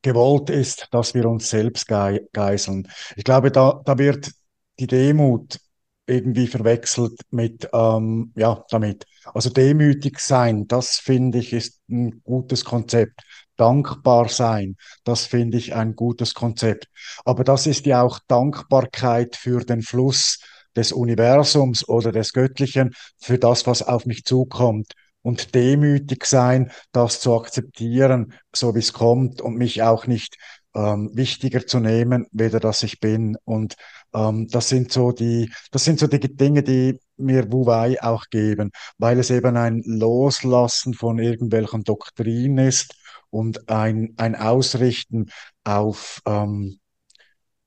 gewollt 0.02 0.50
ist, 0.50 0.88
dass 0.90 1.14
wir 1.14 1.26
uns 1.26 1.50
selbst 1.50 1.86
ge 1.86 2.26
geißeln. 2.32 2.88
Ich 3.16 3.24
glaube, 3.24 3.50
da, 3.50 3.80
da 3.84 3.98
wird 3.98 4.30
die 4.78 4.86
Demut 4.86 5.58
irgendwie 6.06 6.46
verwechselt 6.46 7.20
mit, 7.30 7.68
ähm, 7.72 8.32
ja, 8.34 8.64
damit. 8.70 9.04
Also 9.32 9.50
demütig 9.50 10.18
sein, 10.18 10.66
das 10.66 10.96
finde 10.96 11.38
ich 11.38 11.52
ist 11.52 11.80
ein 11.88 12.22
gutes 12.24 12.64
Konzept. 12.64 13.22
Dankbar 13.56 14.28
sein, 14.28 14.76
das 15.04 15.26
finde 15.26 15.58
ich 15.58 15.74
ein 15.74 15.94
gutes 15.94 16.34
Konzept. 16.34 16.88
Aber 17.24 17.44
das 17.44 17.66
ist 17.66 17.86
ja 17.86 18.02
auch 18.02 18.18
Dankbarkeit 18.26 19.36
für 19.36 19.60
den 19.60 19.82
Fluss 19.82 20.40
des 20.74 20.92
Universums 20.92 21.86
oder 21.88 22.10
des 22.10 22.32
Göttlichen, 22.32 22.90
für 23.18 23.38
das, 23.38 23.66
was 23.66 23.82
auf 23.82 24.06
mich 24.06 24.24
zukommt 24.24 24.94
und 25.22 25.54
demütig 25.54 26.24
sein, 26.24 26.70
das 26.92 27.20
zu 27.20 27.34
akzeptieren, 27.34 28.34
so 28.54 28.74
wie 28.74 28.80
es 28.80 28.92
kommt 28.92 29.40
und 29.40 29.56
mich 29.56 29.82
auch 29.82 30.06
nicht 30.06 30.36
ähm, 30.74 31.10
wichtiger 31.14 31.66
zu 31.66 31.80
nehmen, 31.80 32.26
weder 32.32 32.60
dass 32.60 32.82
ich 32.82 33.00
bin. 33.00 33.36
Und 33.44 33.76
ähm, 34.14 34.48
das 34.48 34.68
sind 34.68 34.92
so 34.92 35.12
die, 35.12 35.52
das 35.70 35.84
sind 35.84 35.98
so 35.98 36.06
die 36.06 36.20
Dinge, 36.20 36.62
die 36.62 36.98
mir 37.16 37.52
Wu 37.52 37.66
Wei 37.66 38.02
auch 38.02 38.26
geben, 38.30 38.70
weil 38.98 39.18
es 39.18 39.30
eben 39.30 39.56
ein 39.56 39.82
Loslassen 39.84 40.94
von 40.94 41.18
irgendwelchen 41.18 41.84
Doktrinen 41.84 42.66
ist 42.66 42.94
und 43.30 43.68
ein, 43.68 44.14
ein 44.16 44.34
Ausrichten 44.34 45.30
auf 45.64 46.20
ähm, 46.26 46.78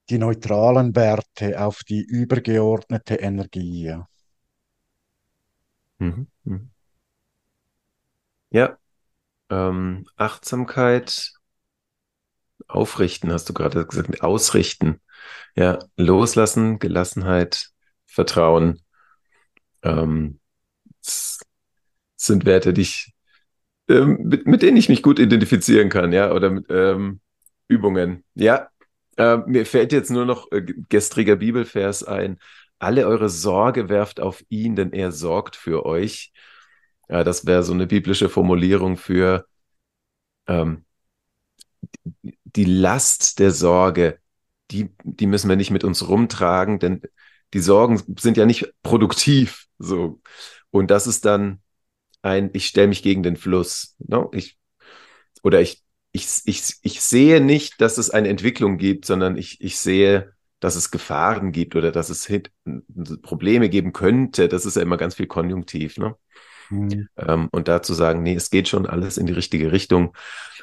die 0.10 0.18
neutralen 0.18 0.96
Werte, 0.96 1.62
auf 1.62 1.82
die 1.88 2.02
übergeordnete 2.02 3.16
Energie. 3.16 3.96
Mhm. 6.00 6.28
Mhm. 6.44 6.73
Ja, 8.54 8.78
ähm, 9.50 10.08
Achtsamkeit, 10.18 11.34
aufrichten, 12.68 13.32
hast 13.32 13.50
du 13.50 13.54
gerade 13.54 13.86
gesagt, 13.86 14.22
ausrichten. 14.22 15.02
Ja, 15.56 15.80
loslassen, 15.98 16.80
Gelassenheit, 16.80 17.70
Vertrauen. 18.06 18.82
Ähm, 19.84 20.40
sind 22.16 22.46
Werte, 22.46 22.74
die 22.74 22.82
ich, 22.82 23.14
ähm, 23.90 24.20
mit, 24.24 24.48
mit, 24.48 24.62
denen 24.62 24.78
ich 24.78 24.90
mich 24.90 25.04
gut 25.04 25.20
identifizieren 25.20 25.90
kann, 25.90 26.14
ja, 26.14 26.32
oder 26.32 26.50
mit 26.50 26.66
ähm, 26.70 27.20
Übungen. 27.68 28.24
Ja, 28.36 28.70
äh, 29.18 29.38
mir 29.38 29.66
fällt 29.66 29.92
jetzt 29.92 30.12
nur 30.12 30.26
noch 30.26 30.52
äh, 30.52 30.62
gestriger 30.90 31.38
Bibelvers 31.38 32.04
ein. 32.04 32.40
Alle 32.80 33.08
eure 33.08 33.30
Sorge 33.30 33.90
werft 33.90 34.20
auf 34.20 34.44
ihn, 34.50 34.76
denn 34.76 34.94
er 34.94 35.12
sorgt 35.12 35.56
für 35.56 35.86
euch. 35.86 36.32
Ja, 37.10 37.24
das 37.24 37.46
wäre 37.46 37.64
so 37.64 37.74
eine 37.74 37.88
biblische 37.88 38.30
Formulierung 38.30 38.98
für 38.98 39.46
ähm, 40.48 40.86
die 42.22 42.66
Last 42.66 43.40
der 43.40 43.52
Sorge, 43.52 44.20
die, 44.72 44.90
die 45.04 45.28
müssen 45.28 45.50
wir 45.50 45.56
nicht 45.56 45.72
mit 45.72 45.84
uns 45.84 46.08
rumtragen, 46.08 46.80
denn 46.80 47.02
die 47.54 47.60
Sorgen 47.60 48.02
sind 48.20 48.38
ja 48.38 48.46
nicht 48.46 48.74
produktiv. 48.82 49.68
So. 49.80 50.22
Und 50.72 50.90
das 50.90 51.08
ist 51.08 51.26
dann 51.26 51.62
ein, 52.22 52.50
ich 52.54 52.68
stelle 52.68 52.88
mich 52.88 53.04
gegen 53.04 53.24
den 53.24 53.36
Fluss. 53.36 53.96
No? 54.00 54.32
Ich, 54.34 54.58
oder 55.44 55.62
ich, 55.62 55.84
ich, 56.12 56.28
ich, 56.46 56.76
ich 56.82 57.02
sehe 57.02 57.42
nicht, 57.42 57.82
dass 57.82 57.98
es 57.98 58.10
eine 58.10 58.30
Entwicklung 58.30 58.78
gibt, 58.78 59.06
sondern 59.06 59.38
ich, 59.38 59.62
ich 59.62 59.78
sehe, 59.78 60.34
dass 60.60 60.76
es 60.76 60.92
Gefahren 60.92 61.52
gibt 61.52 61.76
oder 61.76 61.92
dass 61.92 62.10
es 62.10 62.32
Probleme 63.22 63.70
geben 63.70 63.92
könnte. 63.94 64.48
Das 64.48 64.66
ist 64.66 64.76
ja 64.78 64.82
immer 64.82 64.98
ganz 64.98 65.16
viel 65.16 65.28
Konjunktiv. 65.28 65.98
Ne? 65.98 66.16
Mhm. 66.70 67.08
Ähm, 67.18 67.50
und 67.52 67.68
dazu 67.68 67.94
sagen, 67.94 68.24
nee, 68.24 68.36
es 68.36 68.50
geht 68.50 68.68
schon 68.68 68.86
alles 68.86 69.18
in 69.18 69.26
die 69.26 69.34
richtige 69.34 69.72
Richtung. 69.72 70.16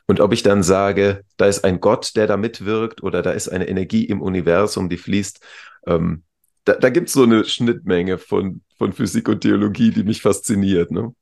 Und 0.06 0.20
ob 0.20 0.32
ich 0.32 0.42
dann 0.42 0.62
sage, 0.62 1.24
da 1.36 1.46
ist 1.46 1.64
ein 1.64 1.80
Gott, 1.80 2.16
der 2.16 2.26
da 2.26 2.36
mitwirkt 2.36 3.02
oder 3.02 3.22
da 3.22 3.30
ist 3.32 3.48
eine 3.48 3.68
Energie 3.68 4.04
im 4.04 4.22
Universum, 4.22 4.88
die 4.88 4.96
fließt, 4.96 5.40
ähm, 5.86 6.24
da, 6.64 6.74
da 6.74 6.90
gibt 6.90 7.08
es 7.08 7.14
so 7.14 7.22
eine 7.22 7.44
Schnittmenge 7.44 8.18
von, 8.18 8.62
von 8.76 8.92
Physik 8.92 9.28
und 9.28 9.40
Theologie, 9.40 9.90
die 9.90 10.04
mich 10.04 10.22
fasziniert. 10.22 10.90
Ne? 10.90 11.14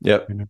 Ja. 0.00 0.22
Mhm. 0.28 0.48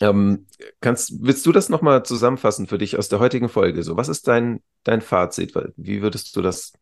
Ähm, 0.00 0.46
kannst, 0.80 1.12
willst 1.24 1.44
du 1.44 1.52
das 1.52 1.68
nochmal 1.68 2.04
zusammenfassen 2.04 2.68
für 2.68 2.78
dich 2.78 2.96
aus 2.96 3.08
der 3.08 3.18
heutigen 3.18 3.48
Folge? 3.48 3.82
So, 3.82 3.96
was 3.96 4.08
ist 4.08 4.28
dein, 4.28 4.62
dein 4.84 5.00
Fazit? 5.00 5.54
Wie 5.76 6.02
würdest 6.02 6.36
du 6.36 6.42
das 6.42 6.72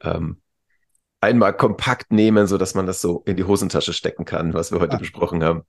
ähm, 0.00 0.40
einmal 1.24 1.56
kompakt 1.56 2.12
nehmen, 2.12 2.46
so 2.46 2.58
dass 2.58 2.74
man 2.74 2.86
das 2.86 3.00
so 3.00 3.22
in 3.26 3.36
die 3.36 3.44
Hosentasche 3.44 3.92
stecken 3.92 4.24
kann, 4.24 4.54
was 4.54 4.70
wir 4.72 4.80
heute 4.80 4.96
ah. 4.96 4.98
besprochen 4.98 5.42
haben? 5.42 5.62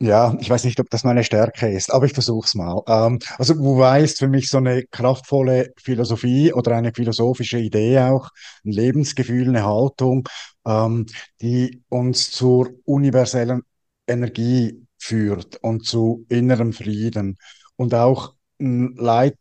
Ja, 0.00 0.36
ich 0.38 0.48
weiß 0.48 0.62
nicht, 0.62 0.78
ob 0.78 0.88
das 0.90 1.02
meine 1.02 1.24
Stärke 1.24 1.68
ist, 1.68 1.92
aber 1.92 2.06
ich 2.06 2.12
versuche 2.12 2.46
es 2.46 2.54
mal. 2.54 2.82
Ähm, 2.86 3.18
also 3.36 3.58
Wu-Wei 3.58 4.04
ist 4.04 4.18
für 4.18 4.28
mich 4.28 4.48
so 4.48 4.58
eine 4.58 4.84
kraftvolle 4.84 5.72
Philosophie 5.76 6.52
oder 6.52 6.76
eine 6.76 6.92
philosophische 6.94 7.58
Idee 7.58 7.98
auch, 7.98 8.30
ein 8.64 8.70
Lebensgefühl, 8.70 9.48
eine 9.48 9.64
Haltung, 9.64 10.28
ähm, 10.64 11.06
die 11.40 11.82
uns 11.88 12.30
zur 12.30 12.70
universellen 12.84 13.62
Energie 14.06 14.86
führt 14.98 15.56
und 15.62 15.84
zu 15.84 16.24
innerem 16.28 16.72
Frieden. 16.72 17.36
und 17.76 17.94
auch 17.94 18.34
ein 18.60 18.94
Leitplan 18.96 19.36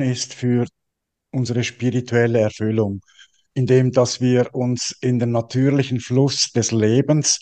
ist 0.00 0.34
für 0.34 0.66
unsere 1.32 1.64
spirituelle 1.64 2.40
Erfüllung, 2.40 3.00
indem 3.54 3.92
dass 3.92 4.20
wir 4.20 4.54
uns 4.54 4.96
in 5.00 5.18
den 5.18 5.32
natürlichen 5.32 6.00
Fluss 6.00 6.52
des 6.52 6.70
Lebens 6.70 7.40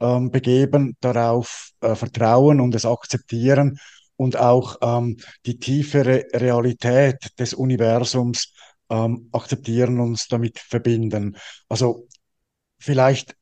ähm, 0.00 0.30
begeben, 0.30 0.96
darauf 1.00 1.70
äh, 1.80 1.94
vertrauen 1.94 2.60
und 2.60 2.74
es 2.74 2.84
akzeptieren 2.84 3.78
und 4.16 4.36
auch 4.36 4.76
ähm, 4.82 5.16
die 5.46 5.58
tiefere 5.58 6.26
Realität 6.34 7.16
des 7.38 7.54
Universums 7.54 8.52
ähm, 8.90 9.28
akzeptieren, 9.32 10.00
uns 10.00 10.26
damit 10.28 10.58
verbinden. 10.58 11.36
Also 11.68 12.06
vielleicht 12.78 13.34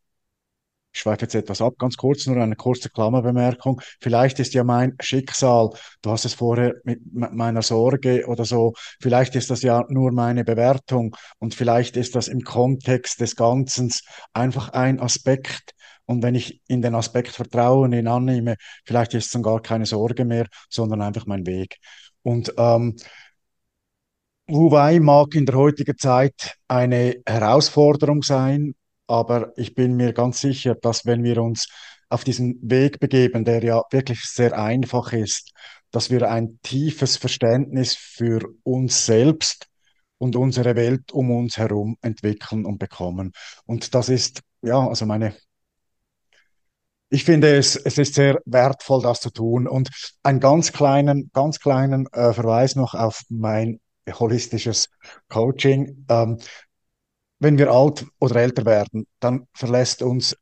ich 0.93 1.01
schweife 1.01 1.22
jetzt 1.22 1.34
etwas 1.34 1.61
ab, 1.61 1.74
ganz 1.78 1.97
kurz, 1.97 2.26
nur 2.26 2.36
eine 2.43 2.57
kurze 2.57 2.91
Klammerbemerkung. 2.91 3.80
Vielleicht 4.01 4.39
ist 4.41 4.55
ja 4.55 4.64
mein 4.64 4.97
Schicksal, 5.01 5.70
du 6.03 6.11
hast 6.11 6.24
es 6.24 6.34
vorher 6.34 6.74
mit 6.84 7.01
meiner 7.12 7.62
Sorge 7.62 8.26
oder 8.26 8.45
so, 8.45 8.72
vielleicht 9.01 9.36
ist 9.36 9.51
das 9.51 9.62
ja 9.62 9.84
nur 9.89 10.12
meine 10.12 10.45
Bewertung 10.45 11.14
und 11.39 11.55
vielleicht 11.55 11.97
ist 11.97 12.14
das 12.14 12.28
im 12.28 12.41
Kontext 12.41 13.20
des 13.20 13.36
Ganzen 13.36 13.93
einfach 14.32 14.70
ein 14.70 15.01
Aspekt. 15.01 15.72
Und 16.07 16.22
wenn 16.22 16.34
ich 16.34 16.62
in 16.68 16.80
den 16.80 16.95
Aspekt 16.95 17.32
vertraue 17.32 17.84
und 17.84 17.93
ihn 17.93 18.09
annehme, 18.09 18.57
vielleicht 18.86 19.12
ist 19.12 19.26
es 19.26 19.30
dann 19.32 19.43
gar 19.43 19.61
keine 19.61 19.84
Sorge 19.84 20.24
mehr, 20.24 20.47
sondern 20.70 21.03
einfach 21.03 21.26
mein 21.26 21.47
Weg. 21.47 21.76
Und 22.22 22.55
ähm, 22.57 22.97
Wu 24.47 24.70
Wei 24.70 24.99
mag 25.01 25.34
in 25.34 25.45
der 25.45 25.57
heutigen 25.57 25.99
Zeit 25.99 26.55
eine 26.68 27.16
Herausforderung 27.26 28.22
sein, 28.22 28.74
aber 29.09 29.52
ich 29.56 29.74
bin 29.74 29.96
mir 29.96 30.12
ganz 30.12 30.40
sicher, 30.40 30.74
dass 30.76 31.06
wenn 31.06 31.24
wir 31.24 31.42
uns 31.42 31.68
auf 32.09 32.24
diesen 32.24 32.59
Weg 32.62 33.00
begeben, 33.00 33.44
der 33.44 33.62
ja 33.64 33.82
wirklich 33.90 34.22
sehr 34.24 34.59
einfach 34.59 35.12
ist, 35.12 35.52
dass 35.90 36.11
wir 36.11 36.30
ein 36.30 36.59
tiefes 36.62 37.16
Verständnis 37.16 37.96
für 37.96 38.40
uns 38.62 39.06
selbst 39.06 39.66
und 40.18 40.36
unsere 40.36 40.76
Welt 40.76 41.12
um 41.12 41.30
uns 41.30 41.56
herum 41.56 41.96
entwickeln 42.02 42.66
und 42.66 42.78
bekommen. 42.78 43.32
Und 43.66 43.94
das 43.94 44.09
ist, 44.09 44.42
ja, 44.62 44.86
also 44.86 45.06
meine, 45.06 45.34
ich 47.11 47.24
finde 47.24 47.56
es, 47.56 47.76
es 47.76 47.96
ist 47.96 48.14
sehr 48.14 48.40
wertvoll, 48.44 49.02
das 49.02 49.20
zu 49.20 49.30
tun. 49.30 49.66
Und 49.66 49.88
einen 50.22 50.40
ganz 50.40 50.72
kleinen, 50.72 51.30
ganz 51.32 51.59
kleinen 51.59 52.06
äh, 52.12 52.34
Verweis 52.34 52.76
noch 52.76 52.94
auf 52.94 53.22
mein 53.30 53.80
holistisches 54.11 54.90
Coaching. 55.28 56.04
Ähm, 56.09 56.38
wenn 57.39 57.59
wir 57.59 57.70
alt 57.70 58.07
oder 58.20 58.36
älter 58.36 58.64
werden, 58.66 59.07
dann 59.20 59.47
verlässt 59.55 60.03
uns 60.03 60.36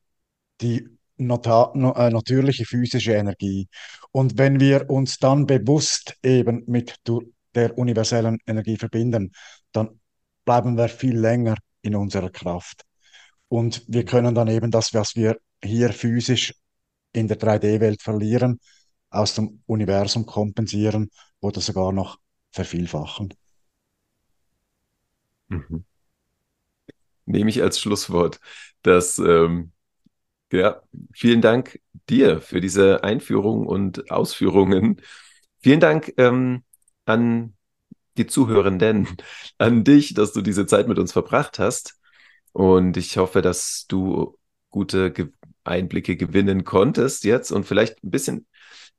die 0.60 0.88
nota- 1.18 1.72
no- 1.74 1.94
äh, 1.94 2.10
natürliche 2.10 2.64
physische 2.64 3.12
Energie. 3.14 3.68
Und 4.12 4.38
wenn 4.38 4.60
wir 4.60 4.90
uns 4.90 5.18
dann 5.18 5.46
bewusst 5.46 6.16
eben 6.22 6.64
mit 6.66 6.96
der 7.54 7.78
universellen 7.78 8.38
Energie 8.46 8.76
verbinden, 8.76 9.32
dann 9.72 10.00
bleiben 10.44 10.76
wir 10.76 10.88
viel 10.88 11.18
länger 11.18 11.56
in 11.82 11.96
unserer 11.96 12.30
Kraft. 12.30 12.84
Und 13.48 13.84
wir 13.88 14.04
können 14.04 14.34
dann 14.34 14.48
eben 14.48 14.70
das, 14.70 14.92
was 14.94 15.16
wir 15.16 15.38
hier 15.62 15.92
physisch 15.92 16.54
in 17.12 17.28
der 17.28 17.36
3D-Welt 17.38 18.02
verlieren, 18.02 18.60
aus 19.10 19.34
dem 19.34 19.62
Universum 19.66 20.26
kompensieren 20.26 21.10
oder 21.40 21.60
sogar 21.60 21.92
noch 21.92 22.18
vervielfachen. 22.52 23.32
Mhm. 25.50 25.85
Nehme 27.26 27.50
ich 27.50 27.62
als 27.62 27.78
Schlusswort. 27.80 28.40
Das, 28.82 29.18
ähm, 29.18 29.72
ja, 30.52 30.80
vielen 31.12 31.42
Dank 31.42 31.80
dir 32.08 32.40
für 32.40 32.60
diese 32.60 33.04
Einführung 33.04 33.66
und 33.66 34.10
Ausführungen. 34.10 35.02
Vielen 35.60 35.80
Dank 35.80 36.14
ähm, 36.18 36.62
an 37.04 37.54
die 38.16 38.26
Zuhörenden, 38.26 39.08
an 39.58 39.84
dich, 39.84 40.14
dass 40.14 40.32
du 40.32 40.40
diese 40.40 40.66
Zeit 40.66 40.88
mit 40.88 40.98
uns 40.98 41.12
verbracht 41.12 41.58
hast. 41.58 41.98
Und 42.52 42.96
ich 42.96 43.18
hoffe, 43.18 43.42
dass 43.42 43.86
du 43.88 44.38
gute 44.70 45.12
Ge 45.12 45.28
Einblicke 45.64 46.16
gewinnen 46.16 46.62
konntest 46.62 47.24
jetzt 47.24 47.50
und 47.50 47.64
vielleicht 47.64 48.02
ein 48.04 48.10
bisschen 48.12 48.46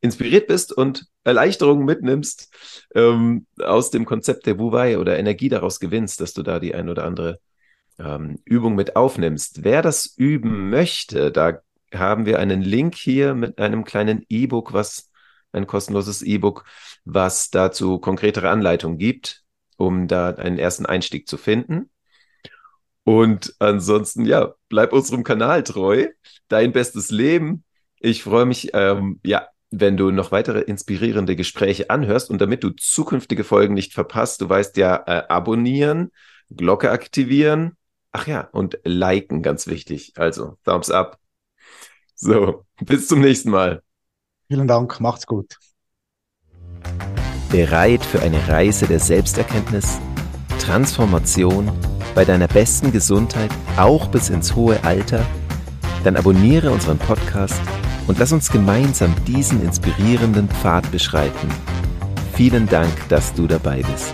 inspiriert 0.01 0.47
bist 0.47 0.73
und 0.73 1.07
Erleichterung 1.23 1.85
mitnimmst 1.85 2.53
ähm, 2.93 3.47
aus 3.61 3.89
dem 3.89 4.03
Konzept 4.03 4.45
der 4.45 4.59
Wu 4.59 4.73
Wei 4.73 4.97
oder 4.97 5.17
Energie 5.17 5.47
daraus 5.47 5.79
gewinnst, 5.79 6.19
dass 6.19 6.33
du 6.33 6.43
da 6.43 6.59
die 6.59 6.75
ein 6.75 6.89
oder 6.89 7.05
andere 7.05 7.39
ähm, 7.99 8.39
Übung 8.45 8.75
mit 8.75 8.95
aufnimmst. 8.95 9.63
Wer 9.63 9.81
das 9.81 10.05
üben 10.17 10.69
möchte, 10.69 11.31
da 11.31 11.59
haben 11.93 12.25
wir 12.25 12.39
einen 12.39 12.61
Link 12.61 12.95
hier 12.95 13.33
mit 13.33 13.59
einem 13.59 13.85
kleinen 13.85 14.25
E-Book, 14.29 14.73
was 14.73 15.09
ein 15.51 15.67
kostenloses 15.67 16.21
E-Book, 16.21 16.65
was 17.05 17.49
dazu 17.49 17.99
konkretere 17.99 18.49
Anleitungen 18.49 18.97
gibt, 18.97 19.43
um 19.77 20.07
da 20.07 20.29
einen 20.29 20.59
ersten 20.59 20.85
Einstieg 20.85 21.27
zu 21.27 21.37
finden. 21.37 21.89
Und 23.03 23.55
ansonsten, 23.59 24.25
ja, 24.25 24.53
bleib 24.67 24.91
unserem 24.91 25.23
Kanal 25.23 25.63
treu. 25.63 26.07
Dein 26.49 26.73
bestes 26.73 27.09
Leben. 27.09 27.63
Ich 27.99 28.23
freue 28.23 28.45
mich, 28.45 28.71
ähm, 28.73 29.21
ja, 29.23 29.47
wenn 29.71 29.95
du 29.95 30.11
noch 30.11 30.33
weitere 30.33 30.59
inspirierende 30.59 31.37
Gespräche 31.37 31.89
anhörst 31.89 32.29
und 32.29 32.41
damit 32.41 32.65
du 32.65 32.71
zukünftige 32.71 33.45
Folgen 33.45 33.73
nicht 33.73 33.93
verpasst, 33.93 34.41
du 34.41 34.49
weißt 34.49 34.75
ja, 34.75 35.03
äh, 35.07 35.23
abonnieren, 35.29 36.11
Glocke 36.49 36.91
aktivieren, 36.91 37.76
ach 38.17 38.25
ja, 38.25 38.49
und 38.51 38.79
liken, 38.83 39.43
ganz 39.43 39.67
wichtig. 39.67 40.13
Also, 40.17 40.57
Thumbs 40.65 40.89
up. 40.89 41.19
So, 42.15 42.65
bis 42.81 43.07
zum 43.07 43.21
nächsten 43.21 43.51
Mal. 43.51 43.83
Vielen 44.47 44.67
Dank, 44.67 44.99
macht's 44.99 45.27
gut. 45.27 45.57
Bereit 47.51 48.03
für 48.03 48.21
eine 48.21 48.47
Reise 48.47 48.87
der 48.87 48.99
Selbsterkenntnis, 48.99 49.99
Transformation 50.59 51.71
bei 52.15 52.25
deiner 52.25 52.47
besten 52.47 52.91
Gesundheit, 52.91 53.51
auch 53.77 54.07
bis 54.07 54.29
ins 54.29 54.55
hohe 54.55 54.83
Alter? 54.83 55.23
Dann 56.03 56.15
abonniere 56.15 56.71
unseren 56.71 56.97
Podcast 56.97 57.61
und 58.07 58.17
lass 58.17 58.31
uns 58.31 58.51
gemeinsam 58.51 59.13
diesen 59.25 59.61
inspirierenden 59.63 60.49
Pfad 60.49 60.89
beschreiten. 60.91 61.49
Vielen 62.33 62.67
Dank, 62.67 62.91
dass 63.09 63.33
du 63.33 63.45
dabei 63.45 63.83
bist. 63.83 64.13